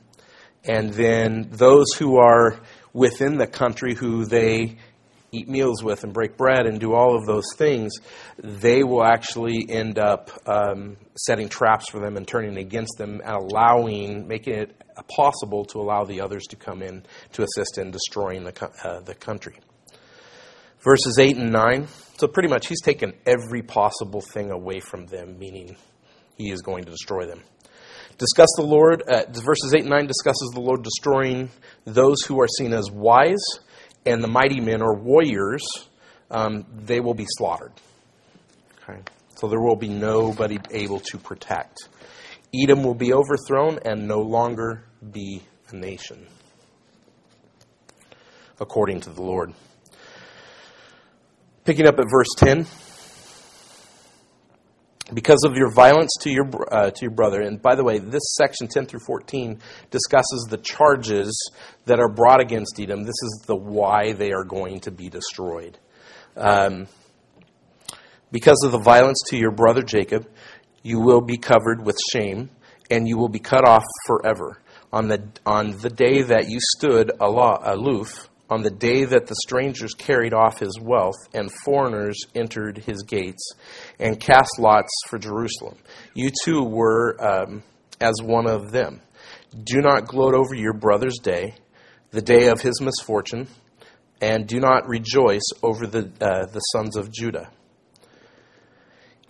And 0.64 0.92
then 0.92 1.48
those 1.50 1.92
who 1.98 2.18
are 2.18 2.60
within 2.92 3.38
the 3.38 3.46
country 3.46 3.94
who 3.94 4.24
they 4.24 4.76
eat 5.32 5.48
meals 5.48 5.82
with 5.82 6.04
and 6.04 6.12
break 6.12 6.36
bread 6.36 6.66
and 6.66 6.78
do 6.78 6.92
all 6.92 7.16
of 7.16 7.24
those 7.24 7.46
things, 7.56 7.92
they 8.38 8.84
will 8.84 9.02
actually 9.02 9.66
end 9.68 9.98
up 9.98 10.30
um, 10.46 10.98
setting 11.16 11.48
traps 11.48 11.88
for 11.88 12.00
them 12.00 12.18
and 12.18 12.28
turning 12.28 12.58
against 12.58 12.98
them 12.98 13.22
and 13.24 13.34
allowing, 13.34 14.28
making 14.28 14.54
it 14.54 14.76
possible 15.16 15.64
to 15.64 15.80
allow 15.80 16.04
the 16.04 16.20
others 16.20 16.44
to 16.50 16.56
come 16.56 16.82
in 16.82 17.02
to 17.32 17.42
assist 17.42 17.78
in 17.78 17.90
destroying 17.90 18.44
the, 18.44 18.70
uh, 18.84 19.00
the 19.00 19.14
country. 19.14 19.58
Verses 20.84 21.18
8 21.18 21.36
and 21.38 21.50
9. 21.50 21.88
So, 22.18 22.28
pretty 22.28 22.48
much, 22.48 22.66
he's 22.66 22.82
taken 22.82 23.14
every 23.24 23.62
possible 23.62 24.20
thing 24.20 24.50
away 24.50 24.80
from 24.80 25.06
them, 25.06 25.38
meaning 25.38 25.76
he 26.36 26.50
is 26.50 26.60
going 26.60 26.84
to 26.84 26.90
destroy 26.90 27.26
them. 27.26 27.40
Discuss 28.18 28.48
the 28.56 28.64
Lord, 28.64 29.02
uh, 29.02 29.24
verses 29.30 29.72
8 29.74 29.80
and 29.82 29.90
9 29.90 30.06
discusses 30.06 30.50
the 30.52 30.60
Lord 30.60 30.82
destroying 30.82 31.50
those 31.84 32.22
who 32.22 32.40
are 32.40 32.48
seen 32.48 32.74
as 32.74 32.90
wise 32.90 33.42
and 34.04 34.22
the 34.22 34.28
mighty 34.28 34.60
men 34.60 34.82
or 34.82 34.94
warriors, 34.94 35.62
um, 36.30 36.64
they 36.84 37.00
will 37.00 37.14
be 37.14 37.26
slaughtered. 37.28 37.72
Okay? 38.82 39.00
So 39.36 39.48
there 39.48 39.60
will 39.60 39.76
be 39.76 39.88
nobody 39.88 40.58
able 40.70 41.00
to 41.00 41.18
protect. 41.18 41.88
Edom 42.54 42.84
will 42.84 42.94
be 42.94 43.12
overthrown 43.12 43.78
and 43.84 44.06
no 44.06 44.20
longer 44.20 44.84
be 45.10 45.42
a 45.70 45.76
nation, 45.76 46.26
according 48.60 49.00
to 49.00 49.10
the 49.10 49.22
Lord. 49.22 49.54
Picking 51.64 51.86
up 51.86 51.98
at 51.98 52.06
verse 52.10 52.28
10 52.36 52.66
because 55.12 55.42
of 55.44 55.56
your 55.56 55.72
violence 55.72 56.10
to 56.20 56.30
your 56.30 56.48
uh, 56.72 56.90
to 56.90 57.02
your 57.02 57.10
brother. 57.10 57.40
And 57.40 57.60
by 57.60 57.74
the 57.74 57.84
way, 57.84 57.98
this 57.98 58.34
section 58.36 58.68
10 58.68 58.86
through 58.86 59.00
14 59.06 59.58
discusses 59.90 60.46
the 60.48 60.58
charges 60.58 61.52
that 61.86 61.98
are 61.98 62.08
brought 62.08 62.40
against 62.40 62.78
Edom. 62.80 63.02
This 63.02 63.20
is 63.22 63.44
the 63.46 63.56
why 63.56 64.12
they 64.12 64.32
are 64.32 64.44
going 64.44 64.80
to 64.80 64.90
be 64.90 65.08
destroyed. 65.08 65.78
Um, 66.36 66.86
because 68.30 68.62
of 68.64 68.72
the 68.72 68.78
violence 68.78 69.18
to 69.28 69.36
your 69.36 69.50
brother 69.50 69.82
Jacob, 69.82 70.26
you 70.82 71.00
will 71.00 71.20
be 71.20 71.36
covered 71.36 71.84
with 71.84 71.98
shame, 72.12 72.50
and 72.90 73.06
you 73.06 73.18
will 73.18 73.28
be 73.28 73.38
cut 73.38 73.66
off 73.66 73.84
forever. 74.06 74.58
On 74.92 75.08
the 75.08 75.26
on 75.46 75.78
the 75.78 75.90
day 75.90 76.22
that 76.22 76.48
you 76.48 76.58
stood 76.60 77.12
aloof 77.18 78.28
on 78.52 78.62
the 78.62 78.70
day 78.70 79.06
that 79.06 79.26
the 79.26 79.34
strangers 79.46 79.94
carried 79.94 80.34
off 80.34 80.58
his 80.58 80.78
wealth 80.78 81.16
and 81.32 81.50
foreigners 81.64 82.18
entered 82.34 82.76
his 82.76 83.02
gates 83.02 83.52
and 83.98 84.20
cast 84.20 84.58
lots 84.58 84.90
for 85.08 85.18
Jerusalem. 85.18 85.78
You 86.12 86.30
too 86.44 86.62
were 86.62 87.16
um, 87.18 87.62
as 87.98 88.14
one 88.22 88.46
of 88.46 88.70
them. 88.70 89.00
Do 89.64 89.80
not 89.80 90.06
gloat 90.06 90.34
over 90.34 90.54
your 90.54 90.74
brother's 90.74 91.18
day, 91.18 91.54
the 92.10 92.20
day 92.20 92.48
of 92.48 92.60
his 92.60 92.78
misfortune, 92.82 93.48
and 94.20 94.46
do 94.46 94.60
not 94.60 94.86
rejoice 94.86 95.48
over 95.62 95.86
the, 95.86 96.10
uh, 96.20 96.46
the 96.46 96.60
sons 96.72 96.96
of 96.96 97.10
Judah. 97.10 97.50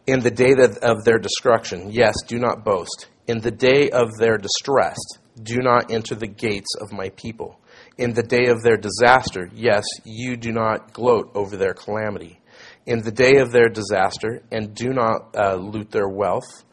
In 0.04 0.18
the 0.18 0.32
day 0.32 0.54
that, 0.54 0.78
of 0.78 1.04
their 1.04 1.18
destruction, 1.18 1.92
yes, 1.92 2.14
do 2.26 2.40
not 2.40 2.64
boast. 2.64 3.06
In 3.28 3.40
the 3.40 3.52
day 3.52 3.88
of 3.90 4.10
their 4.18 4.36
distress, 4.36 4.98
do 5.40 5.58
not 5.58 5.92
enter 5.92 6.16
the 6.16 6.26
gates 6.26 6.74
of 6.80 6.92
my 6.92 7.10
people. 7.10 7.60
In 7.98 8.14
the 8.14 8.22
day 8.22 8.46
of 8.46 8.62
their 8.62 8.76
disaster, 8.76 9.50
yes, 9.54 9.84
you 10.04 10.36
do 10.36 10.52
not 10.52 10.92
gloat 10.92 11.30
over 11.34 11.56
their 11.56 11.74
calamity. 11.74 12.40
In 12.86 13.02
the 13.02 13.12
day 13.12 13.38
of 13.38 13.52
their 13.52 13.68
disaster, 13.68 14.42
and 14.50 14.74
do 14.74 14.88
not 14.88 15.36
uh, 15.36 15.54
loot 15.54 15.90
their 15.90 16.08
wealth. 16.08 16.64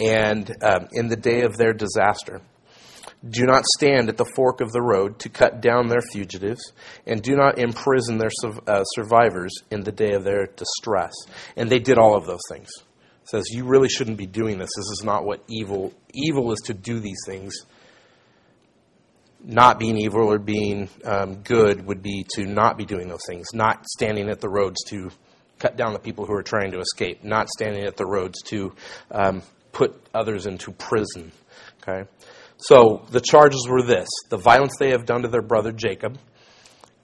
And 0.00 0.50
um, 0.62 0.88
in 0.92 1.08
the 1.08 1.16
day 1.16 1.42
of 1.42 1.56
their 1.56 1.72
disaster, 1.72 2.40
do 3.28 3.44
not 3.46 3.64
stand 3.76 4.08
at 4.08 4.16
the 4.16 4.30
fork 4.36 4.60
of 4.60 4.70
the 4.72 4.82
road 4.82 5.18
to 5.20 5.28
cut 5.28 5.60
down 5.60 5.88
their 5.88 6.02
fugitives, 6.12 6.72
and 7.06 7.22
do 7.22 7.36
not 7.36 7.58
imprison 7.58 8.18
their 8.18 8.30
uh, 8.66 8.84
survivors 8.84 9.52
in 9.70 9.82
the 9.82 9.92
day 9.92 10.12
of 10.12 10.24
their 10.24 10.46
distress. 10.46 11.12
And 11.56 11.70
they 11.70 11.78
did 11.78 11.98
all 11.98 12.16
of 12.16 12.26
those 12.26 12.42
things 12.50 12.68
It 13.22 13.28
says 13.28 13.44
you 13.50 13.64
really 13.64 13.88
shouldn't 13.88 14.18
be 14.18 14.26
doing 14.26 14.58
this. 14.58 14.70
This 14.76 14.90
is 14.98 15.02
not 15.04 15.24
what 15.24 15.42
evil 15.48 15.92
evil 16.12 16.52
is 16.52 16.60
to 16.66 16.74
do 16.74 17.00
these 17.00 17.22
things. 17.26 17.54
Not 19.44 19.78
being 19.78 19.98
evil 19.98 20.30
or 20.30 20.38
being 20.38 20.88
um, 21.04 21.36
good 21.42 21.86
would 21.86 22.02
be 22.02 22.24
to 22.34 22.46
not 22.46 22.78
be 22.78 22.84
doing 22.84 23.08
those 23.08 23.24
things. 23.26 23.48
Not 23.52 23.86
standing 23.86 24.30
at 24.30 24.40
the 24.40 24.48
roads 24.48 24.82
to 24.88 25.10
cut 25.58 25.76
down 25.76 25.92
the 25.92 25.98
people 25.98 26.24
who 26.24 26.34
are 26.34 26.42
trying 26.42 26.72
to 26.72 26.80
escape. 26.80 27.22
Not 27.22 27.48
standing 27.50 27.84
at 27.84 27.96
the 27.96 28.06
roads 28.06 28.40
to 28.46 28.74
um, 29.10 29.42
put 29.72 29.94
others 30.14 30.46
into 30.46 30.72
prison. 30.72 31.30
Okay, 31.82 32.08
so 32.56 33.04
the 33.10 33.20
charges 33.20 33.66
were 33.68 33.82
this: 33.82 34.08
the 34.30 34.38
violence 34.38 34.76
they 34.78 34.90
have 34.90 35.04
done 35.04 35.22
to 35.22 35.28
their 35.28 35.42
brother 35.42 35.72
Jacob, 35.72 36.18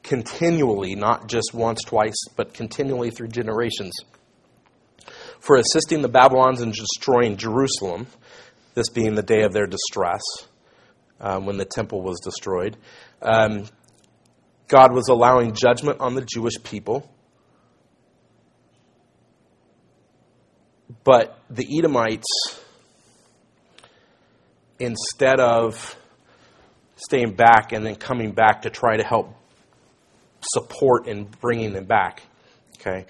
continually, 0.03 0.94
not 0.94 1.29
just 1.29 1.53
once, 1.53 1.83
twice, 1.83 2.24
but 2.37 2.55
continually 2.55 3.11
through 3.11 3.29
generations 3.29 3.92
for 5.40 5.57
assisting 5.57 6.03
the 6.03 6.09
Babylons 6.09 6.61
in 6.61 6.70
destroying 6.70 7.37
Jerusalem, 7.37 8.07
this 8.74 8.88
being 8.90 9.14
the 9.14 9.22
day 9.22 9.42
of 9.42 9.53
their 9.53 9.66
distress 9.66 10.22
um, 11.20 11.46
when 11.46 11.56
the 11.56 11.64
temple 11.64 12.02
was 12.02 12.20
destroyed. 12.20 12.76
Um, 13.22 13.66
God 14.68 14.92
was 14.92 15.09
allowing 15.09 15.54
judgment 15.54 16.00
on 16.00 16.14
the 16.14 16.22
Jewish 16.22 16.62
people. 16.62 17.11
But 21.04 21.38
the 21.48 21.66
Edomites, 21.78 22.61
instead 24.78 25.40
of 25.40 25.96
staying 26.96 27.35
back 27.35 27.72
and 27.72 27.85
then 27.85 27.96
coming 27.96 28.33
back 28.33 28.62
to 28.62 28.70
try 28.70 28.96
to 28.96 29.04
help 29.04 29.35
support 30.42 31.06
in 31.06 31.24
bringing 31.40 31.72
them 31.72 31.85
back, 31.85 32.22
okay, 32.78 33.06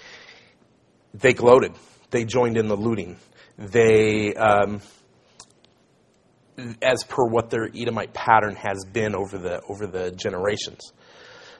they 1.14 1.32
gloated 1.32 1.74
they 2.10 2.24
joined 2.24 2.56
in 2.56 2.68
the 2.68 2.76
looting. 2.76 3.16
They, 3.56 4.34
um, 4.34 4.80
as 6.82 7.04
per 7.04 7.24
what 7.26 7.50
their 7.50 7.68
Edomite 7.68 8.12
pattern 8.12 8.56
has 8.56 8.84
been 8.92 9.14
over 9.14 9.38
the 9.38 9.60
over 9.68 9.86
the 9.86 10.10
generations. 10.12 10.92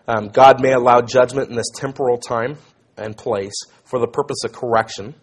Um, 0.08 0.28
God 0.28 0.60
may 0.60 0.72
allow 0.72 1.00
judgment 1.00 1.50
in 1.50 1.56
this 1.56 1.70
temporal 1.74 2.18
time 2.18 2.56
and 2.96 3.16
place 3.16 3.54
for 3.84 3.98
the 3.98 4.08
purpose 4.08 4.44
of 4.44 4.52
correction. 4.52 5.14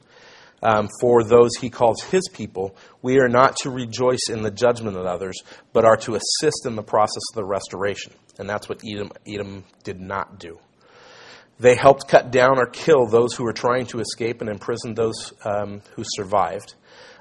Um, 0.63 0.90
for 1.00 1.24
those 1.24 1.52
he 1.60 1.70
calls 1.70 2.02
his 2.02 2.28
people, 2.30 2.76
we 3.02 3.20
are 3.20 3.30
not 3.30 3.56
to 3.58 3.70
rejoice 3.70 4.30
in 4.30 4.42
the 4.42 4.50
judgment 4.50 4.98
of 4.98 5.06
others, 5.06 5.36
but 5.72 5.86
are 5.86 5.98
to 5.98 6.16
assist 6.16 6.66
in 6.66 6.76
the 6.76 6.84
process 6.84 7.22
of 7.32 7.36
the 7.36 7.46
restoration. 7.46 8.13
And 8.40 8.50
that's 8.50 8.68
what 8.68 8.82
Edom, 8.88 9.12
Edom 9.28 9.66
did 9.84 10.00
not 10.00 10.40
do. 10.40 10.60
They 11.60 11.76
helped 11.76 12.08
cut 12.08 12.32
down 12.32 12.60
or 12.60 12.68
kill 12.68 13.08
those 13.08 13.34
who 13.34 13.44
were 13.44 13.54
trying 13.54 13.88
to 13.88 14.00
escape 14.00 14.42
and 14.42 14.50
imprisoned 14.50 14.96
those 14.96 15.34
um, 15.44 15.82
who 15.96 16.04
survived. 16.06 16.76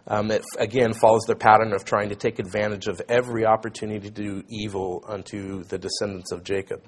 Um, 0.08 0.30
it 0.30 0.44
again 0.58 0.92
follows 0.92 1.22
their 1.26 1.36
pattern 1.36 1.72
of 1.72 1.84
trying 1.84 2.10
to 2.10 2.14
take 2.14 2.38
advantage 2.38 2.86
of 2.86 3.02
every 3.08 3.44
opportunity 3.44 4.08
to 4.08 4.10
do 4.10 4.44
evil 4.48 5.04
unto 5.06 5.64
the 5.64 5.78
descendants 5.78 6.30
of 6.30 6.44
Jacob. 6.44 6.84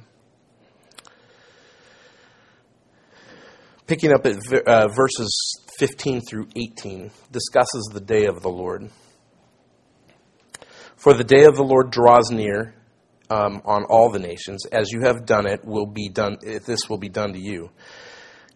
Picking 3.86 4.12
up 4.12 4.26
at 4.26 4.36
uh, 4.66 4.88
verses 4.88 5.60
15 5.78 6.20
through 6.20 6.48
18, 6.54 7.10
discusses 7.32 7.88
the 7.92 8.00
day 8.00 8.26
of 8.26 8.42
the 8.42 8.50
Lord. 8.50 8.90
For 10.96 11.14
the 11.14 11.24
day 11.24 11.44
of 11.44 11.56
the 11.56 11.64
Lord 11.64 11.90
draws 11.90 12.30
near, 12.30 12.74
um, 13.30 13.62
on 13.64 13.84
all 13.84 14.10
the 14.10 14.18
nations. 14.18 14.66
As 14.66 14.90
you 14.90 15.02
have 15.02 15.26
done 15.26 15.46
it, 15.46 15.64
will 15.64 15.86
be 15.86 16.08
done. 16.08 16.36
This 16.42 16.88
will 16.88 16.98
be 16.98 17.08
done 17.08 17.32
to 17.32 17.38
you. 17.38 17.70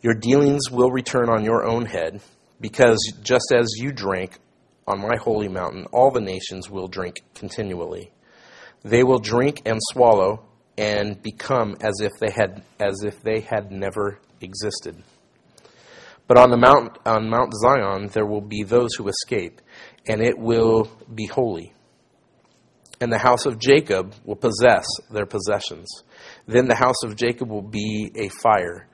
Your 0.00 0.14
dealings 0.14 0.70
will 0.70 0.90
return 0.90 1.28
on 1.28 1.44
your 1.44 1.64
own 1.64 1.86
head, 1.86 2.20
because 2.60 2.98
just 3.22 3.52
as 3.54 3.68
you 3.76 3.92
drank 3.92 4.38
on 4.86 5.00
my 5.00 5.16
holy 5.16 5.48
mountain, 5.48 5.86
all 5.92 6.10
the 6.10 6.20
nations 6.20 6.70
will 6.70 6.88
drink 6.88 7.22
continually. 7.34 8.12
They 8.82 9.04
will 9.04 9.18
drink 9.18 9.62
and 9.64 9.78
swallow 9.92 10.44
and 10.76 11.22
become 11.22 11.76
as 11.80 12.00
if 12.00 12.12
they 12.18 12.30
had 12.30 12.62
as 12.80 13.02
if 13.04 13.22
they 13.22 13.40
had 13.40 13.70
never 13.70 14.18
existed. 14.40 15.02
But 16.26 16.38
on 16.38 16.50
the 16.50 16.56
mount 16.56 16.98
on 17.04 17.28
Mount 17.28 17.52
Zion 17.54 18.08
there 18.08 18.26
will 18.26 18.40
be 18.40 18.62
those 18.62 18.94
who 18.94 19.08
escape, 19.08 19.60
and 20.06 20.20
it 20.22 20.38
will 20.38 20.90
be 21.14 21.26
holy 21.26 21.74
and 23.02 23.12
the 23.12 23.18
house 23.18 23.46
of 23.46 23.58
Jacob 23.58 24.14
will 24.24 24.36
possess 24.36 24.86
their 25.10 25.26
possessions. 25.26 25.88
Then 26.46 26.68
the 26.68 26.76
house 26.76 27.02
of 27.02 27.16
Jacob 27.16 27.50
will 27.50 27.60
be 27.60 28.12
a 28.14 28.28
fire, 28.28 28.86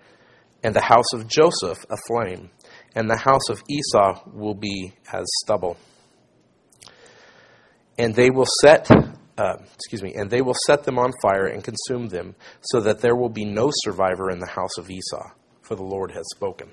and 0.63 0.75
the 0.75 0.81
house 0.81 1.13
of 1.13 1.29
Joseph 1.29 1.77
a 1.91 1.97
flame, 2.07 2.49
and 2.95 3.09
the 3.09 3.17
house 3.17 3.49
of 3.49 3.63
Esau 3.69 4.23
will 4.33 4.55
be 4.55 4.93
as 5.13 5.25
stubble. 5.43 5.77
And 7.99 8.15
they 8.15 8.31
will 8.31 8.47
set, 8.63 8.91
uh, 8.91 9.57
excuse 9.75 10.03
me, 10.03 10.15
and 10.15 10.31
they 10.31 10.41
will 10.41 10.57
set 10.67 10.85
them 10.85 10.99
on 10.99 11.13
fire 11.21 11.47
and 11.47 11.63
consume 11.63 12.09
them, 12.09 12.35
so 12.61 12.81
that 12.81 13.01
there 13.01 13.17
will 13.17 13.29
be 13.29 13.45
no 13.45 13.71
survivor 13.73 14.31
in 14.31 14.39
the 14.39 14.47
house 14.47 14.79
of 14.79 14.91
Esau, 14.91 15.31
for 15.63 15.75
the 15.75 15.83
Lord 15.83 16.13
has 16.13 16.25
spoken. 16.35 16.69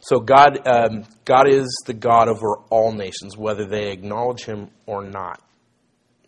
So 0.00 0.20
God, 0.20 0.66
um, 0.66 1.04
God 1.24 1.48
is 1.48 1.66
the 1.86 1.94
God 1.94 2.28
over 2.28 2.58
all 2.68 2.92
nations, 2.92 3.36
whether 3.36 3.64
they 3.64 3.90
acknowledge 3.90 4.44
Him 4.44 4.70
or 4.86 5.04
not 5.04 5.40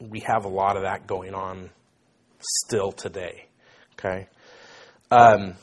we 0.01 0.21
have 0.21 0.45
a 0.45 0.49
lot 0.49 0.77
of 0.77 0.83
that 0.83 1.07
going 1.07 1.35
on 1.35 1.71
still 2.41 2.93
today. 2.93 3.47
Okay? 3.99 4.29
Um, 5.11 5.55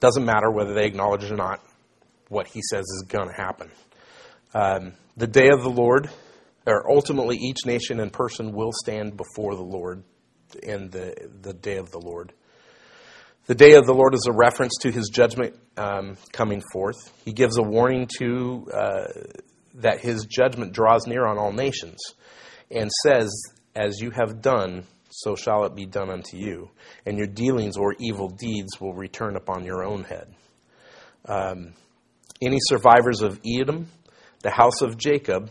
doesn't 0.00 0.24
matter 0.24 0.50
whether 0.50 0.74
they 0.74 0.86
acknowledge 0.86 1.24
it 1.24 1.32
or 1.32 1.36
not, 1.36 1.60
what 2.30 2.46
he 2.46 2.62
says 2.70 2.84
is 2.84 3.04
going 3.06 3.28
to 3.28 3.34
happen. 3.34 3.70
Um, 4.54 4.92
the 5.16 5.26
day 5.26 5.48
of 5.48 5.62
the 5.62 5.68
Lord, 5.68 6.08
or 6.66 6.90
ultimately 6.90 7.36
each 7.36 7.66
nation 7.66 8.00
and 8.00 8.10
person 8.10 8.52
will 8.52 8.72
stand 8.72 9.16
before 9.16 9.54
the 9.54 9.62
Lord 9.62 10.02
in 10.62 10.88
the, 10.88 11.14
the 11.42 11.52
day 11.52 11.76
of 11.76 11.90
the 11.90 12.00
Lord. 12.00 12.32
The 13.46 13.54
day 13.54 13.74
of 13.74 13.84
the 13.84 13.94
Lord 13.94 14.14
is 14.14 14.26
a 14.28 14.32
reference 14.32 14.72
to 14.82 14.92
his 14.92 15.10
judgment 15.12 15.56
um, 15.76 16.16
coming 16.32 16.62
forth. 16.72 17.12
He 17.24 17.32
gives 17.32 17.58
a 17.58 17.62
warning 17.62 18.08
to 18.18 18.68
uh, 18.72 19.04
that 19.74 20.00
his 20.00 20.24
judgment 20.26 20.72
draws 20.72 21.06
near 21.06 21.26
on 21.26 21.38
all 21.38 21.52
nations 21.52 21.98
and 22.70 22.90
says 23.02 23.30
as 23.74 24.00
you 24.00 24.10
have 24.10 24.40
done, 24.40 24.84
so 25.10 25.34
shall 25.34 25.64
it 25.64 25.74
be 25.74 25.86
done 25.86 26.10
unto 26.10 26.36
you, 26.36 26.70
and 27.06 27.18
your 27.18 27.26
dealings 27.26 27.76
or 27.76 27.94
evil 27.98 28.28
deeds 28.28 28.80
will 28.80 28.94
return 28.94 29.36
upon 29.36 29.64
your 29.64 29.84
own 29.84 30.04
head. 30.04 30.32
Um, 31.24 31.72
any 32.42 32.58
survivors 32.60 33.22
of 33.22 33.40
Edom, 33.46 33.88
the 34.42 34.50
house 34.50 34.82
of 34.82 34.96
Jacob, 34.96 35.50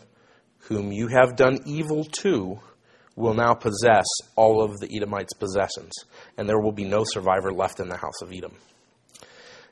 whom 0.60 0.92
you 0.92 1.08
have 1.08 1.36
done 1.36 1.60
evil 1.66 2.04
to, 2.04 2.60
will 3.16 3.34
now 3.34 3.54
possess 3.54 4.06
all 4.36 4.64
of 4.64 4.80
the 4.80 4.96
Edomites' 4.96 5.34
possessions, 5.34 5.92
and 6.38 6.48
there 6.48 6.60
will 6.60 6.72
be 6.72 6.86
no 6.86 7.04
survivor 7.04 7.52
left 7.52 7.80
in 7.80 7.90
the 7.90 7.98
house 7.98 8.22
of 8.22 8.32
Edom. 8.32 8.54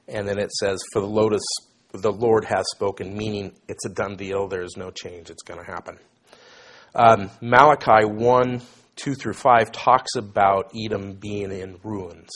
And 0.08 0.28
then 0.28 0.38
it 0.38 0.52
says, 0.52 0.80
For 0.94 1.00
the 1.00 1.08
lotus, 1.08 1.44
the 1.92 2.12
Lord 2.12 2.46
has 2.46 2.66
spoken, 2.76 3.18
meaning 3.18 3.54
it's 3.68 3.86
a 3.86 3.90
done 3.90 4.16
deal, 4.16 4.48
there 4.48 4.64
is 4.64 4.76
no 4.78 4.92
change, 4.92 5.30
it's 5.30 5.44
going 5.44 5.64
to 5.64 5.72
happen. 5.72 5.98
Um, 6.94 7.30
Malachi 7.42 8.06
1 8.06 8.62
2 8.96 9.14
through 9.14 9.34
5 9.34 9.72
talks 9.72 10.16
about 10.16 10.72
Edom 10.76 11.14
being 11.14 11.52
in 11.52 11.78
ruins. 11.84 12.30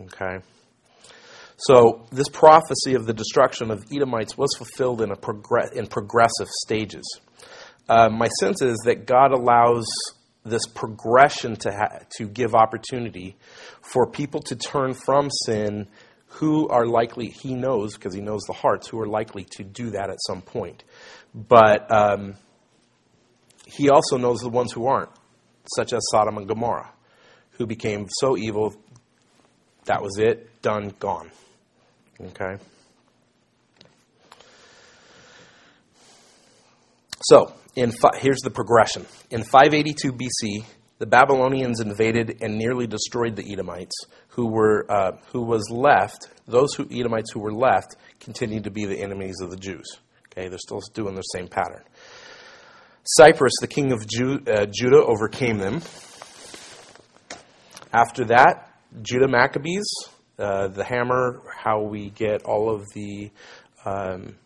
Okay? 0.00 0.38
So, 1.64 2.06
this 2.10 2.28
prophecy 2.30 2.94
of 2.94 3.04
the 3.04 3.12
destruction 3.12 3.70
of 3.70 3.84
Edomites 3.92 4.38
was 4.38 4.48
fulfilled 4.56 5.02
in, 5.02 5.10
a 5.10 5.16
progress, 5.16 5.72
in 5.72 5.86
progressive 5.86 6.48
stages. 6.62 7.04
Uh, 7.86 8.08
my 8.08 8.28
sense 8.40 8.62
is 8.62 8.78
that 8.86 9.04
God 9.04 9.32
allows 9.32 9.86
this 10.44 10.66
progression 10.66 11.56
to 11.56 11.70
ha- 11.70 11.98
to 12.16 12.26
give 12.26 12.54
opportunity 12.54 13.36
for 13.82 14.06
people 14.06 14.40
to 14.40 14.56
turn 14.56 14.94
from 14.94 15.28
sin 15.44 15.86
who 16.28 16.68
are 16.68 16.86
likely 16.86 17.26
he 17.26 17.54
knows 17.54 17.94
because 17.94 18.14
he 18.14 18.20
knows 18.20 18.40
the 18.46 18.52
hearts 18.54 18.88
who 18.88 18.98
are 18.98 19.06
likely 19.06 19.44
to 19.50 19.62
do 19.62 19.90
that 19.90 20.08
at 20.08 20.16
some 20.26 20.40
point 20.40 20.82
but 21.34 21.90
um, 21.92 22.34
he 23.66 23.90
also 23.90 24.16
knows 24.16 24.40
the 24.40 24.48
ones 24.48 24.72
who 24.72 24.86
aren't 24.86 25.10
such 25.74 25.92
as 25.92 26.00
sodom 26.10 26.38
and 26.38 26.48
gomorrah 26.48 26.90
who 27.52 27.66
became 27.66 28.06
so 28.20 28.36
evil 28.38 28.74
that 29.84 30.02
was 30.02 30.16
it 30.18 30.62
done 30.62 30.94
gone 30.98 31.30
okay 32.26 32.56
so 37.22 37.52
in 37.76 37.92
fi- 37.92 38.16
here's 38.18 38.40
the 38.40 38.50
progression. 38.50 39.06
In 39.30 39.44
582 39.44 40.12
BC, 40.12 40.64
the 40.98 41.06
Babylonians 41.06 41.80
invaded 41.80 42.38
and 42.42 42.58
nearly 42.58 42.86
destroyed 42.86 43.36
the 43.36 43.52
Edomites, 43.52 43.94
who 44.28 44.48
were 44.48 44.86
uh, 44.90 45.12
who 45.32 45.42
was 45.42 45.70
left. 45.70 46.28
Those 46.46 46.74
who 46.74 46.86
Edomites 46.90 47.30
who 47.32 47.40
were 47.40 47.52
left 47.52 47.96
continued 48.18 48.64
to 48.64 48.70
be 48.70 48.84
the 48.84 49.00
enemies 49.00 49.40
of 49.40 49.50
the 49.50 49.56
Jews. 49.56 49.98
Okay, 50.28 50.48
they're 50.48 50.58
still 50.58 50.80
doing 50.94 51.14
the 51.14 51.22
same 51.22 51.48
pattern. 51.48 51.82
Cyrus, 53.04 53.52
the 53.60 53.66
king 53.66 53.92
of 53.92 54.06
Ju- 54.06 54.42
uh, 54.46 54.66
Judah, 54.66 55.02
overcame 55.04 55.58
them. 55.58 55.80
After 57.92 58.24
that, 58.26 58.70
Judah 59.02 59.26
Maccabees, 59.26 59.88
uh, 60.40 60.68
the 60.68 60.84
hammer, 60.84 61.42
how 61.56 61.82
we 61.82 62.10
get 62.10 62.42
all 62.44 62.74
of 62.74 62.84
the 62.94 63.30
um, 63.84 64.36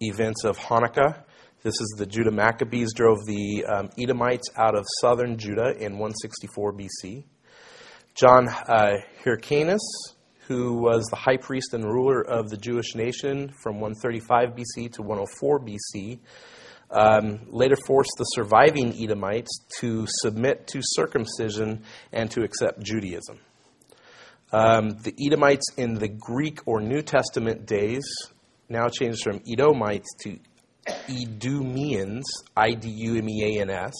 events 0.00 0.44
of 0.44 0.58
Hanukkah 0.58 1.24
this 1.66 1.80
is 1.80 1.96
the 1.98 2.06
Judah 2.06 2.30
Maccabees 2.30 2.94
drove 2.94 3.26
the 3.26 3.64
um, 3.64 3.90
Edomites 3.98 4.48
out 4.56 4.76
of 4.76 4.86
southern 5.00 5.36
Judah 5.36 5.74
in 5.76 5.98
164 5.98 6.72
BC. 6.72 7.24
John 8.14 8.48
uh, 8.48 8.98
Hyrcanus, 9.24 9.82
who 10.46 10.74
was 10.74 11.04
the 11.10 11.16
high 11.16 11.38
priest 11.38 11.74
and 11.74 11.82
ruler 11.82 12.22
of 12.22 12.50
the 12.50 12.56
Jewish 12.56 12.94
nation 12.94 13.52
from 13.64 13.80
135 13.80 14.50
BC 14.50 14.92
to 14.92 15.02
104 15.02 15.58
BC, 15.58 16.20
um, 16.92 17.40
later 17.48 17.74
forced 17.84 18.14
the 18.16 18.24
surviving 18.26 18.94
Edomites 19.02 19.50
to 19.80 20.06
submit 20.22 20.68
to 20.68 20.78
circumcision 20.80 21.82
and 22.12 22.30
to 22.30 22.44
accept 22.44 22.80
Judaism. 22.80 23.40
Um, 24.52 24.90
the 25.02 25.14
Edomites 25.24 25.66
in 25.76 25.94
the 25.94 26.08
Greek 26.08 26.60
or 26.66 26.80
New 26.80 27.02
Testament 27.02 27.66
days 27.66 28.04
now 28.68 28.88
changed 28.88 29.22
from 29.22 29.40
Edomites 29.50 30.08
to 30.22 30.38
Idumeans, 31.08 32.24
I 32.56 32.72
D 32.72 32.88
U 32.88 33.16
M 33.16 33.28
E 33.28 33.58
A 33.58 33.60
N 33.62 33.70
S. 33.70 33.94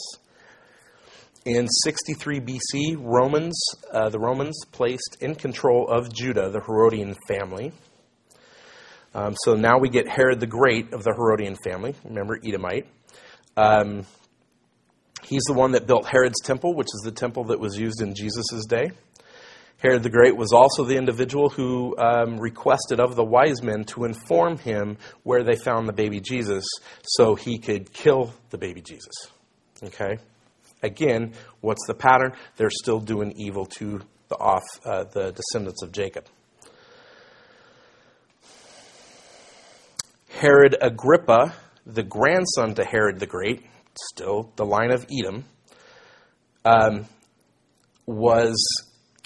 In 1.45 1.69
63 1.69 2.41
BC, 2.41 2.97
Romans, 2.99 3.57
uh, 3.93 4.09
the 4.09 4.19
Romans 4.19 4.59
placed 4.73 5.17
in 5.21 5.35
control 5.37 5.89
of 5.89 6.13
Judah 6.13 6.51
the 6.51 6.61
Herodian 6.61 7.17
family. 7.29 7.73
Um, 9.15 9.35
so 9.45 9.55
now 9.55 9.79
we 9.79 9.89
get 9.89 10.09
Herod 10.09 10.41
the 10.41 10.47
Great 10.47 10.93
of 10.93 11.03
the 11.03 11.13
Herodian 11.13 11.57
family. 11.65 11.95
Remember, 12.05 12.39
Edomite. 12.45 12.87
Um, 13.57 14.07
he's 15.23 15.43
the 15.45 15.55
one 15.55 15.73
that 15.73 15.87
built 15.87 16.07
Herod's 16.07 16.41
temple, 16.43 16.75
which 16.75 16.89
is 16.89 17.03
the 17.05 17.13
temple 17.13 17.45
that 17.45 17.59
was 17.59 17.79
used 17.79 18.03
in 18.03 18.15
Jesus' 18.15 18.67
day. 18.69 18.91
Herod 19.79 20.03
the 20.03 20.11
Great 20.11 20.37
was 20.37 20.53
also 20.53 20.85
the 20.85 20.97
individual 20.97 21.51
who 21.51 21.97
um, 21.99 22.39
requested 22.39 22.99
of 22.99 23.15
the 23.15 23.25
wise 23.25 23.63
men 23.63 23.85
to 23.85 24.05
inform 24.05 24.59
him 24.59 24.97
where 25.23 25.45
they 25.45 25.57
found 25.57 25.87
the 25.87 25.93
baby 25.93 26.21
Jesus 26.21 26.65
so 27.03 27.35
he 27.35 27.59
could 27.59 27.93
kill 27.93 28.33
the 28.51 28.59
baby 28.59 28.81
Jesus. 28.81 29.15
Okay? 29.83 30.17
Again, 30.83 31.35
what's 31.61 31.87
the 31.87 31.95
pattern? 31.95 32.33
They're 32.57 32.71
still 32.71 33.01
doing 33.01 33.33
evil 33.37 33.67
to 33.79 34.01
the, 34.29 34.37
off, 34.37 34.65
uh, 34.85 35.05
the 35.05 35.33
descendants 35.33 35.83
of 35.83 35.93
Jacob. 35.93 36.27
Herod 40.31 40.77
Agrippa, 40.81 41.55
the 41.87 42.03
grandson 42.03 42.75
to 42.75 42.85
Herod 42.85 43.21
the 43.21 43.27
Great, 43.27 43.65
still 44.13 44.53
the 44.57 44.67
line 44.67 44.91
of 44.91 45.07
Edom, 45.11 45.45
um, 46.65 47.07
was 48.05 48.57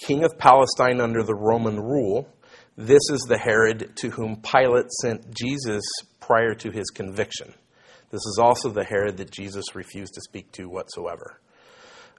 king 0.01 0.25
of 0.25 0.39
Palestine 0.39 1.01
under 1.01 1.23
the 1.23 1.35
Roman 1.35 1.79
rule. 1.79 2.29
This 2.77 3.03
is 3.11 3.27
the 3.29 3.39
Herod 3.39 3.93
to 3.97 4.11
whom 4.11 4.37
Pilate 4.37 4.91
sent 5.03 5.35
Jesus 5.35 5.83
prior 6.21 6.55
to 6.55 6.71
his 6.71 6.89
conviction. 6.91 7.53
This 8.11 8.21
is 8.27 8.39
also 8.41 8.71
the 8.71 8.85
Herod 8.85 9.19
that 9.19 9.31
Jesus 9.31 9.75
refused 9.75 10.15
to 10.15 10.21
speak 10.23 10.51
to 10.53 10.69
whatsoever. 10.69 11.41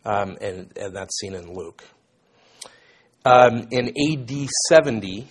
Um, 0.05 0.37
and, 0.41 0.71
and, 0.77 0.95
that's 0.95 1.19
seen 1.19 1.35
in 1.35 1.53
Luke. 1.53 1.83
Um, 3.23 3.67
in 3.71 3.89
AD 3.89 4.49
70, 4.69 5.27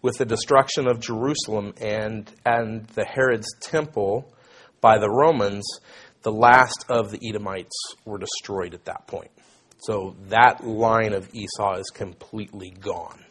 with 0.00 0.16
the 0.16 0.24
destruction 0.24 0.88
of 0.88 1.00
Jerusalem 1.00 1.74
and, 1.80 2.30
and 2.46 2.86
the 2.88 3.04
Herod's 3.04 3.52
temple 3.60 4.32
by 4.80 4.98
the 4.98 5.10
Romans, 5.10 5.66
the 6.22 6.32
last 6.32 6.86
of 6.88 7.10
the 7.10 7.20
Edomites 7.28 7.76
were 8.06 8.18
destroyed 8.18 8.72
at 8.72 8.86
that 8.86 9.06
point. 9.06 9.30
So 9.78 10.16
that 10.28 10.66
line 10.66 11.12
of 11.12 11.28
Esau 11.34 11.74
is 11.74 11.90
completely 11.94 12.70
gone. 12.70 13.24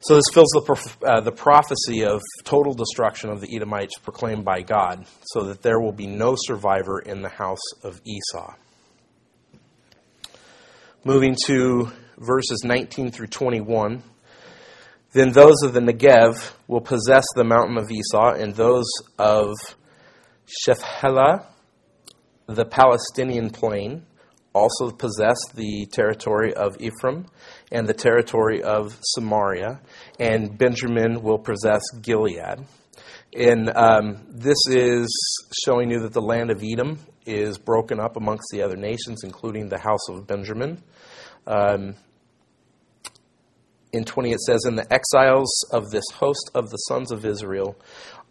So 0.00 0.14
this 0.14 0.28
fills 0.32 0.50
the, 0.50 0.96
uh, 1.04 1.20
the 1.20 1.32
prophecy 1.32 2.04
of 2.04 2.20
total 2.44 2.74
destruction 2.74 3.30
of 3.30 3.40
the 3.40 3.56
Edomites 3.56 3.98
proclaimed 3.98 4.44
by 4.44 4.62
God, 4.62 5.06
so 5.22 5.44
that 5.44 5.62
there 5.62 5.80
will 5.80 5.92
be 5.92 6.06
no 6.06 6.36
survivor 6.38 7.00
in 7.00 7.22
the 7.22 7.28
house 7.28 7.72
of 7.82 8.00
Esau. 8.04 8.54
Moving 11.04 11.36
to 11.46 11.90
verses 12.18 12.62
19 12.64 13.10
through 13.10 13.28
21. 13.28 14.02
Then 15.12 15.32
those 15.32 15.62
of 15.62 15.72
the 15.72 15.80
Negev 15.80 16.52
will 16.68 16.80
possess 16.80 17.24
the 17.34 17.44
mountain 17.44 17.78
of 17.78 17.90
Esau, 17.90 18.34
and 18.34 18.54
those 18.54 18.90
of 19.18 19.54
Shephelah, 20.46 21.46
the 22.46 22.64
Palestinian 22.64 23.50
plain, 23.50 24.04
also 24.56 24.90
possess 24.90 25.36
the 25.54 25.86
territory 25.92 26.54
of 26.54 26.80
Ephraim 26.80 27.26
and 27.70 27.86
the 27.86 27.94
territory 27.94 28.62
of 28.62 28.98
Samaria, 29.02 29.80
and 30.18 30.56
Benjamin 30.56 31.22
will 31.22 31.38
possess 31.38 31.82
Gilead. 32.00 32.64
And 33.36 33.70
um, 33.76 34.24
this 34.30 34.58
is 34.68 35.08
showing 35.64 35.90
you 35.90 36.00
that 36.00 36.12
the 36.12 36.22
land 36.22 36.50
of 36.50 36.62
Edom 36.62 36.98
is 37.26 37.58
broken 37.58 38.00
up 38.00 38.16
amongst 38.16 38.46
the 38.50 38.62
other 38.62 38.76
nations, 38.76 39.24
including 39.24 39.68
the 39.68 39.78
house 39.78 40.08
of 40.08 40.26
Benjamin. 40.26 40.82
Um, 41.46 41.96
in 43.92 44.04
20, 44.04 44.32
it 44.32 44.40
says, 44.40 44.64
And 44.64 44.78
the 44.78 44.90
exiles 44.92 45.50
of 45.70 45.90
this 45.90 46.04
host 46.14 46.50
of 46.54 46.70
the 46.70 46.76
sons 46.88 47.12
of 47.12 47.26
Israel 47.26 47.76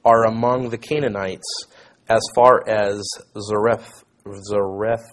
are 0.04 0.26
among 0.26 0.70
the 0.70 0.78
Canaanites 0.78 1.66
as 2.08 2.22
far 2.36 2.68
as 2.68 3.04
Zareph, 3.36 4.04
Zareph 4.26 5.06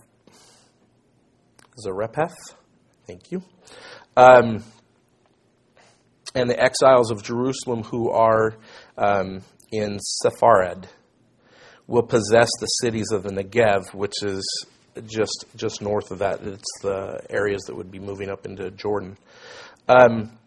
Zarephath. 1.80 2.56
Thank 3.06 3.32
you. 3.32 3.42
Um, 4.16 4.62
and 6.34 6.48
the 6.48 6.60
exiles 6.60 7.10
of 7.10 7.22
Jerusalem 7.22 7.82
who 7.84 8.10
are 8.10 8.54
um, 8.96 9.42
in 9.70 9.98
Sepharad 10.24 10.84
will 11.86 12.02
possess 12.02 12.48
the 12.60 12.66
cities 12.66 13.10
of 13.12 13.22
the 13.22 13.30
Negev, 13.30 13.92
which 13.94 14.22
is 14.22 14.66
just 15.06 15.46
just 15.56 15.82
north 15.82 16.10
of 16.10 16.18
that. 16.18 16.42
It's 16.42 16.80
the 16.82 17.20
areas 17.30 17.62
that 17.62 17.76
would 17.76 17.90
be 17.90 17.98
moving 17.98 18.28
up 18.28 18.46
into 18.46 18.70
Jordan. 18.70 19.16
Um, 19.88 20.38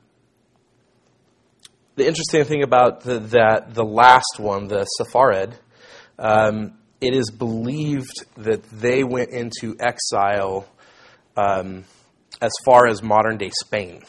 the 1.96 2.06
interesting 2.06 2.44
thing 2.44 2.64
about 2.64 3.02
the, 3.02 3.20
that 3.20 3.74
the 3.74 3.86
last 3.86 4.38
one, 4.38 4.68
the 4.68 4.86
Sepharad, 5.00 5.54
um, 6.20 6.78
it 7.00 7.14
is 7.14 7.32
believed 7.32 8.26
that 8.38 8.64
they 8.64 9.04
went 9.04 9.32
into 9.32 9.76
exile 9.80 10.68
um, 11.36 11.86
as 12.42 12.52
far 12.66 12.88
as 12.88 13.02
modern 13.02 13.38
day 13.38 13.52
Spain. 13.64 14.04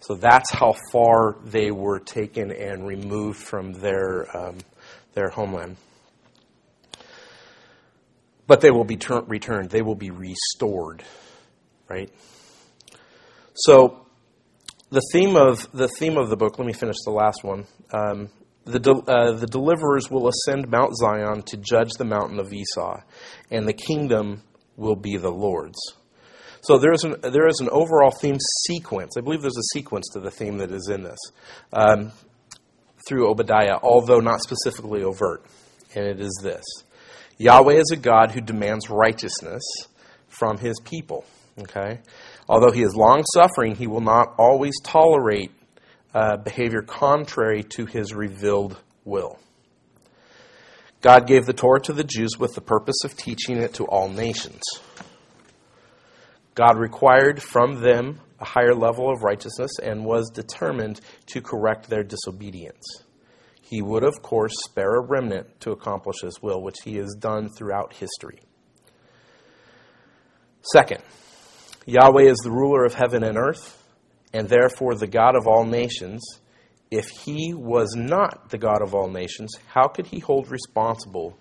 So 0.00 0.14
that's 0.14 0.52
how 0.52 0.74
far 0.92 1.36
they 1.44 1.70
were 1.70 1.98
taken 1.98 2.52
and 2.52 2.86
removed 2.86 3.38
from 3.38 3.72
their, 3.72 4.36
um, 4.36 4.58
their 5.14 5.30
homeland. 5.30 5.76
But 8.46 8.60
they 8.60 8.70
will 8.70 8.84
be 8.84 8.96
ter- 8.96 9.22
returned, 9.22 9.70
they 9.70 9.82
will 9.82 9.96
be 9.96 10.10
restored, 10.10 11.02
right? 11.88 12.10
So 13.54 14.06
the 14.90 15.02
theme 15.12 15.36
of 15.36 15.70
the 15.72 15.88
theme 15.88 16.16
of 16.16 16.30
the 16.30 16.36
book. 16.36 16.58
Let 16.58 16.66
me 16.66 16.72
finish 16.72 16.96
the 17.04 17.10
last 17.10 17.42
one. 17.42 17.66
Um, 17.92 18.28
the, 18.64 18.78
de- 18.78 18.90
uh, 18.90 19.32
the 19.32 19.46
deliverers 19.46 20.10
will 20.10 20.28
ascend 20.28 20.68
Mount 20.68 20.96
Zion 20.96 21.42
to 21.42 21.56
judge 21.56 21.90
the 21.98 22.04
mountain 22.04 22.38
of 22.38 22.52
Esau, 22.52 23.00
and 23.50 23.66
the 23.66 23.72
kingdom 23.72 24.42
will 24.76 24.96
be 24.96 25.16
the 25.16 25.30
Lord's. 25.30 25.78
So 26.62 26.78
there 26.78 26.92
is 26.92 27.04
an, 27.04 27.16
there 27.20 27.46
is 27.46 27.60
an 27.60 27.68
overall 27.70 28.12
theme 28.20 28.38
sequence. 28.66 29.14
I 29.16 29.20
believe 29.20 29.40
there's 29.40 29.56
a 29.56 29.74
sequence 29.74 30.06
to 30.12 30.20
the 30.20 30.30
theme 30.30 30.58
that 30.58 30.72
is 30.72 30.88
in 30.88 31.02
this 31.02 31.18
um, 31.72 32.12
through 33.08 33.28
Obadiah, 33.28 33.78
although 33.82 34.20
not 34.20 34.40
specifically 34.40 35.02
overt. 35.02 35.44
And 35.94 36.06
it 36.06 36.20
is 36.20 36.38
this 36.42 36.64
Yahweh 37.38 37.74
is 37.74 37.90
a 37.92 37.96
God 37.96 38.32
who 38.32 38.40
demands 38.40 38.90
righteousness, 38.90 39.62
from 40.36 40.58
his 40.58 40.78
people. 40.80 41.24
Okay? 41.58 42.00
Although 42.48 42.70
he 42.70 42.82
is 42.82 42.94
long 42.94 43.24
suffering, 43.34 43.74
he 43.74 43.86
will 43.86 44.00
not 44.00 44.34
always 44.38 44.74
tolerate 44.82 45.50
uh, 46.14 46.36
behavior 46.36 46.82
contrary 46.82 47.62
to 47.62 47.86
his 47.86 48.14
revealed 48.14 48.78
will. 49.04 49.38
God 51.06 51.28
gave 51.28 51.46
the 51.46 51.52
Torah 51.52 51.80
to 51.82 51.92
the 51.92 52.02
Jews 52.02 52.36
with 52.36 52.56
the 52.56 52.60
purpose 52.60 53.04
of 53.04 53.16
teaching 53.16 53.58
it 53.58 53.74
to 53.74 53.84
all 53.84 54.08
nations. 54.08 54.60
God 56.56 56.76
required 56.76 57.40
from 57.40 57.80
them 57.80 58.18
a 58.40 58.44
higher 58.44 58.74
level 58.74 59.08
of 59.08 59.22
righteousness 59.22 59.78
and 59.80 60.04
was 60.04 60.28
determined 60.30 61.00
to 61.26 61.40
correct 61.40 61.88
their 61.88 62.02
disobedience. 62.02 62.82
He 63.62 63.82
would, 63.82 64.02
of 64.02 64.20
course, 64.20 64.54
spare 64.64 64.96
a 64.96 65.00
remnant 65.00 65.60
to 65.60 65.70
accomplish 65.70 66.22
his 66.22 66.42
will, 66.42 66.60
which 66.60 66.78
he 66.82 66.96
has 66.96 67.14
done 67.14 67.50
throughout 67.50 67.94
history. 67.94 68.40
Second, 70.72 71.04
Yahweh 71.86 72.24
is 72.24 72.38
the 72.38 72.50
ruler 72.50 72.84
of 72.84 72.94
heaven 72.94 73.22
and 73.22 73.38
earth, 73.38 73.80
and 74.32 74.48
therefore 74.48 74.96
the 74.96 75.06
God 75.06 75.36
of 75.36 75.46
all 75.46 75.64
nations. 75.64 76.40
If 76.90 77.08
he 77.08 77.52
was 77.52 77.94
not 77.96 78.50
the 78.50 78.58
God 78.58 78.82
of 78.82 78.94
all 78.94 79.08
nations, 79.08 79.52
how 79.66 79.88
could 79.88 80.06
he 80.06 80.20
hold 80.20 80.50
responsible 80.50 81.36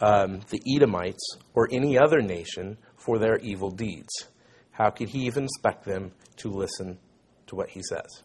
um, 0.00 0.40
the 0.50 0.62
Edomites 0.66 1.36
or 1.54 1.68
any 1.72 1.98
other 1.98 2.20
nation 2.20 2.78
for 2.96 3.18
their 3.18 3.38
evil 3.38 3.70
deeds? 3.70 4.28
How 4.70 4.90
could 4.90 5.08
he 5.08 5.26
even 5.26 5.44
expect 5.44 5.84
them 5.84 6.12
to 6.36 6.50
listen 6.50 6.98
to 7.48 7.56
what 7.56 7.70
he 7.70 7.82
says? 7.82 8.22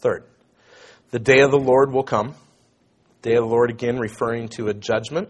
Third, 0.00 0.24
the 1.10 1.18
day 1.18 1.40
of 1.40 1.50
the 1.50 1.58
Lord 1.58 1.92
will 1.92 2.02
come. 2.02 2.34
Day 3.22 3.34
of 3.34 3.44
the 3.44 3.50
Lord, 3.50 3.70
again, 3.70 3.98
referring 3.98 4.48
to 4.50 4.68
a 4.68 4.74
judgment. 4.74 5.28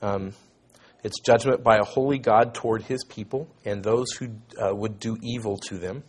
Um, 0.00 0.32
it's 1.04 1.20
judgment 1.20 1.62
by 1.62 1.76
a 1.76 1.84
holy 1.84 2.18
God 2.18 2.54
toward 2.54 2.82
his 2.82 3.04
people 3.04 3.48
and 3.64 3.82
those 3.82 4.12
who 4.12 4.28
uh, 4.60 4.74
would 4.74 4.98
do 4.98 5.16
evil 5.22 5.58
to 5.68 5.78
them. 5.78 6.04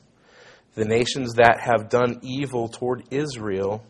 The 0.75 0.85
nations 0.85 1.33
that 1.35 1.59
have 1.59 1.89
done 1.89 2.19
evil 2.23 2.67
toward 2.67 3.03
Israel 3.11 3.83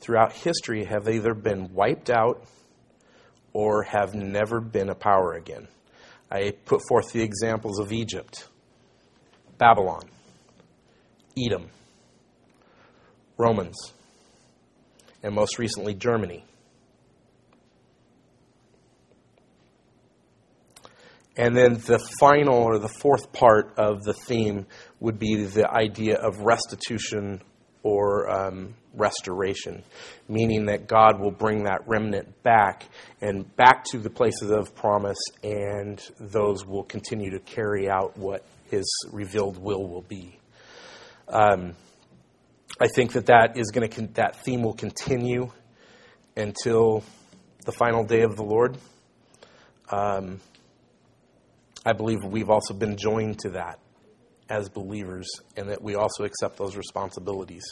throughout 0.00 0.32
history 0.32 0.84
have 0.84 1.08
either 1.08 1.32
been 1.32 1.72
wiped 1.72 2.10
out 2.10 2.44
or 3.52 3.84
have 3.84 4.14
never 4.14 4.60
been 4.60 4.88
a 4.88 4.94
power 4.94 5.34
again. 5.34 5.68
I 6.30 6.54
put 6.64 6.80
forth 6.88 7.12
the 7.12 7.22
examples 7.22 7.78
of 7.78 7.92
Egypt, 7.92 8.48
Babylon, 9.58 10.02
Edom, 11.38 11.70
Romans, 13.38 13.92
and 15.22 15.34
most 15.34 15.58
recently 15.58 15.94
Germany. 15.94 16.44
And 21.36 21.56
then 21.56 21.74
the 21.74 21.98
final 22.20 22.54
or 22.54 22.78
the 22.78 22.88
fourth 22.88 23.32
part 23.32 23.74
of 23.76 24.02
the 24.04 24.12
theme 24.12 24.66
would 25.00 25.18
be 25.18 25.44
the 25.44 25.68
idea 25.68 26.16
of 26.16 26.40
restitution 26.40 27.42
or 27.82 28.30
um, 28.30 28.74
restoration, 28.94 29.82
meaning 30.28 30.66
that 30.66 30.86
God 30.86 31.20
will 31.20 31.30
bring 31.30 31.64
that 31.64 31.86
remnant 31.86 32.42
back 32.42 32.84
and 33.20 33.54
back 33.56 33.84
to 33.86 33.98
the 33.98 34.10
places 34.10 34.50
of 34.50 34.74
promise, 34.74 35.18
and 35.42 36.00
those 36.18 36.64
will 36.64 36.84
continue 36.84 37.30
to 37.32 37.40
carry 37.40 37.88
out 37.88 38.16
what 38.16 38.44
His 38.70 38.84
revealed 39.12 39.58
will 39.58 39.86
will 39.86 40.02
be. 40.02 40.38
Um, 41.28 41.74
I 42.80 42.88
think 42.88 43.12
that 43.12 43.26
that 43.26 43.56
is 43.56 43.70
going 43.70 43.88
to 43.88 44.06
that 44.14 44.42
theme 44.44 44.62
will 44.62 44.74
continue 44.74 45.50
until 46.36 47.04
the 47.64 47.72
final 47.72 48.04
day 48.04 48.22
of 48.22 48.36
the 48.36 48.42
Lord. 48.42 48.78
Um, 49.90 50.40
I 51.84 51.92
believe 51.92 52.24
we've 52.24 52.50
also 52.50 52.74
been 52.74 52.96
joined 52.96 53.40
to 53.40 53.50
that 53.50 53.78
as 54.48 54.68
believers, 54.68 55.26
and 55.56 55.68
that 55.70 55.82
we 55.82 55.94
also 55.94 56.24
accept 56.24 56.58
those 56.58 56.76
responsibilities 56.76 57.64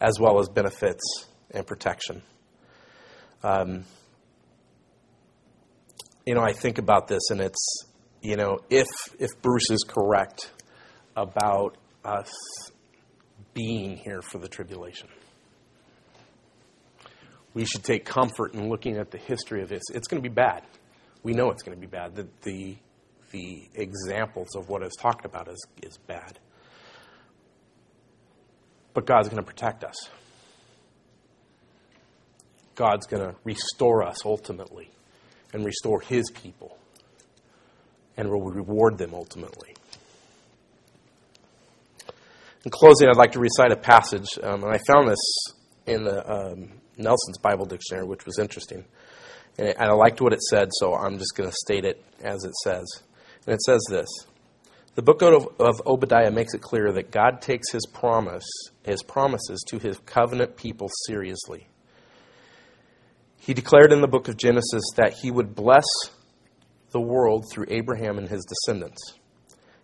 as 0.00 0.18
well 0.20 0.38
as 0.38 0.48
benefits 0.48 1.02
and 1.50 1.66
protection. 1.66 2.22
Um, 3.42 3.84
you 6.24 6.34
know, 6.34 6.40
I 6.40 6.52
think 6.52 6.78
about 6.78 7.08
this, 7.08 7.30
and 7.30 7.40
it's 7.40 7.84
you 8.22 8.36
know, 8.36 8.60
if 8.70 8.88
if 9.18 9.30
Bruce 9.42 9.70
is 9.70 9.84
correct 9.86 10.50
about 11.16 11.76
us 12.04 12.32
being 13.52 13.96
here 13.96 14.22
for 14.22 14.38
the 14.38 14.48
tribulation, 14.48 15.08
we 17.52 17.64
should 17.64 17.84
take 17.84 18.04
comfort 18.04 18.54
in 18.54 18.68
looking 18.68 18.96
at 18.96 19.10
the 19.10 19.18
history 19.18 19.62
of 19.62 19.68
this. 19.68 19.82
It's 19.92 20.08
going 20.08 20.22
to 20.22 20.28
be 20.28 20.34
bad. 20.34 20.62
We 21.22 21.32
know 21.32 21.50
it's 21.50 21.62
going 21.62 21.76
to 21.76 21.80
be 21.80 21.86
bad. 21.86 22.16
The, 22.16 22.26
the 22.42 22.76
the 23.34 23.68
examples 23.74 24.54
of 24.54 24.68
what 24.68 24.84
is 24.84 24.92
talked 24.96 25.24
about 25.24 25.48
is, 25.48 25.66
is 25.82 25.98
bad. 26.06 26.38
But 28.94 29.06
God's 29.06 29.28
going 29.28 29.42
to 29.42 29.46
protect 29.46 29.82
us. 29.82 30.08
God's 32.76 33.08
going 33.08 33.28
to 33.28 33.34
restore 33.42 34.04
us 34.04 34.24
ultimately 34.24 34.88
and 35.52 35.64
restore 35.64 36.00
His 36.00 36.30
people 36.30 36.78
and 38.16 38.30
will 38.30 38.40
reward 38.40 38.98
them 38.98 39.14
ultimately. 39.14 39.74
In 42.64 42.70
closing, 42.70 43.08
I'd 43.08 43.16
like 43.16 43.32
to 43.32 43.40
recite 43.40 43.72
a 43.72 43.76
passage, 43.76 44.28
um, 44.44 44.62
and 44.62 44.72
I 44.72 44.78
found 44.86 45.08
this 45.08 45.44
in 45.86 46.04
the 46.04 46.32
um, 46.32 46.68
Nelson's 46.96 47.38
Bible 47.42 47.66
Dictionary, 47.66 48.06
which 48.06 48.24
was 48.24 48.38
interesting. 48.38 48.84
And 49.58 49.74
I 49.76 49.92
liked 49.92 50.20
what 50.20 50.32
it 50.32 50.40
said, 50.40 50.68
so 50.72 50.94
I'm 50.94 51.18
just 51.18 51.36
going 51.36 51.50
to 51.50 51.56
state 51.64 51.84
it 51.84 52.02
as 52.22 52.44
it 52.44 52.54
says. 52.62 52.86
And 53.46 53.54
it 53.54 53.62
says 53.62 53.84
this 53.90 54.08
The 54.94 55.02
book 55.02 55.22
of, 55.22 55.48
of 55.58 55.82
Obadiah 55.86 56.30
makes 56.30 56.54
it 56.54 56.62
clear 56.62 56.92
that 56.92 57.10
God 57.10 57.40
takes 57.40 57.70
his 57.70 57.86
promise, 57.86 58.44
his 58.84 59.02
promises 59.02 59.62
to 59.68 59.78
his 59.78 59.98
covenant 60.06 60.56
people 60.56 60.88
seriously. 61.06 61.68
He 63.38 63.52
declared 63.52 63.92
in 63.92 64.00
the 64.00 64.08
book 64.08 64.28
of 64.28 64.38
Genesis 64.38 64.84
that 64.96 65.14
he 65.20 65.30
would 65.30 65.54
bless 65.54 65.84
the 66.92 67.00
world 67.00 67.44
through 67.50 67.66
Abraham 67.68 68.16
and 68.16 68.28
his 68.28 68.44
descendants. 68.44 69.18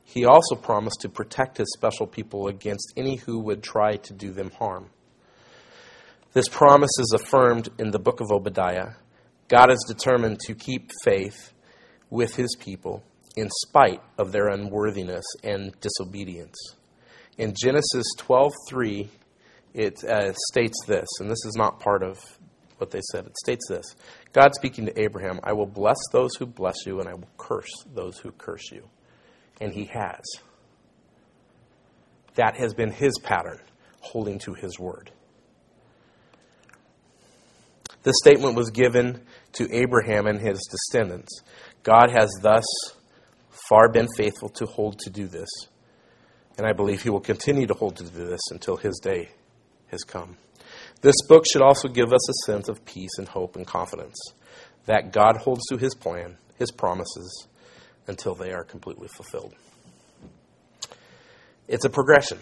He 0.02 0.24
also 0.24 0.54
promised 0.54 1.02
to 1.02 1.08
protect 1.08 1.58
his 1.58 1.72
special 1.76 2.06
people 2.06 2.48
against 2.48 2.94
any 2.96 3.16
who 3.16 3.38
would 3.40 3.62
try 3.62 3.96
to 3.96 4.12
do 4.14 4.32
them 4.32 4.50
harm. 4.58 4.88
This 6.32 6.48
promise 6.48 6.90
is 6.98 7.14
affirmed 7.14 7.68
in 7.78 7.90
the 7.90 7.98
book 7.98 8.20
of 8.20 8.30
Obadiah. 8.32 8.92
God 9.48 9.70
is 9.70 9.84
determined 9.86 10.38
to 10.46 10.54
keep 10.54 10.90
faith 11.04 11.52
with 12.08 12.36
his 12.36 12.56
people 12.58 13.04
in 13.40 13.48
spite 13.66 14.02
of 14.18 14.32
their 14.32 14.48
unworthiness 14.48 15.24
and 15.42 15.78
disobedience. 15.80 16.56
In 17.38 17.54
Genesis 17.60 18.06
12:3, 18.18 19.08
it 19.74 20.02
uh, 20.04 20.32
states 20.50 20.78
this, 20.86 21.08
and 21.20 21.30
this 21.30 21.44
is 21.44 21.54
not 21.56 21.80
part 21.80 22.02
of 22.02 22.18
what 22.78 22.90
they 22.90 23.00
said. 23.12 23.26
It 23.26 23.36
states 23.38 23.66
this: 23.68 23.96
God 24.32 24.54
speaking 24.54 24.86
to 24.86 25.00
Abraham, 25.00 25.40
"I 25.42 25.52
will 25.52 25.66
bless 25.66 25.98
those 26.12 26.34
who 26.36 26.46
bless 26.46 26.86
you, 26.86 27.00
and 27.00 27.08
I 27.08 27.14
will 27.14 27.28
curse 27.38 27.72
those 27.94 28.18
who 28.18 28.30
curse 28.32 28.70
you," 28.70 28.88
and 29.60 29.72
He 29.72 29.86
has. 29.86 30.24
That 32.34 32.56
has 32.56 32.74
been 32.74 32.92
His 32.92 33.18
pattern, 33.22 33.60
holding 34.00 34.38
to 34.40 34.54
His 34.54 34.78
word. 34.78 35.10
This 38.02 38.16
statement 38.24 38.56
was 38.56 38.70
given 38.70 39.22
to 39.52 39.74
Abraham 39.74 40.26
and 40.26 40.40
his 40.40 40.58
descendants. 40.70 41.42
God 41.82 42.10
has 42.10 42.30
thus 42.40 42.64
far 43.70 43.88
been 43.88 44.08
faithful 44.16 44.48
to 44.48 44.66
hold 44.66 44.98
to 44.98 45.10
do 45.10 45.28
this. 45.28 45.48
And 46.58 46.66
I 46.66 46.72
believe 46.72 47.02
he 47.02 47.08
will 47.08 47.20
continue 47.20 47.66
to 47.68 47.74
hold 47.74 47.96
to 47.96 48.04
do 48.04 48.26
this 48.26 48.40
until 48.50 48.76
his 48.76 48.98
day 48.98 49.30
has 49.86 50.02
come. 50.02 50.36
This 51.00 51.14
book 51.28 51.44
should 51.50 51.62
also 51.62 51.88
give 51.88 52.12
us 52.12 52.28
a 52.28 52.52
sense 52.52 52.68
of 52.68 52.84
peace 52.84 53.12
and 53.16 53.28
hope 53.28 53.56
and 53.56 53.66
confidence 53.66 54.16
that 54.86 55.12
God 55.12 55.36
holds 55.36 55.62
to 55.68 55.76
his 55.76 55.94
plan, 55.94 56.36
his 56.58 56.70
promises, 56.72 57.46
until 58.06 58.34
they 58.34 58.52
are 58.52 58.64
completely 58.64 59.08
fulfilled. 59.16 59.54
It's 61.68 61.84
a 61.84 61.90
progression. 61.90 62.38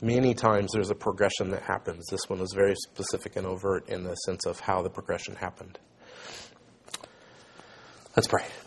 Many 0.00 0.34
times 0.34 0.70
there's 0.72 0.90
a 0.90 0.94
progression 0.94 1.50
that 1.50 1.62
happens. 1.62 2.06
This 2.08 2.28
one 2.28 2.38
was 2.38 2.52
very 2.54 2.76
specific 2.76 3.34
and 3.34 3.44
overt 3.44 3.88
in 3.88 4.04
the 4.04 4.14
sense 4.14 4.46
of 4.46 4.60
how 4.60 4.82
the 4.82 4.90
progression 4.90 5.34
happened. 5.34 5.78
Let's 8.18 8.26
pray. 8.26 8.57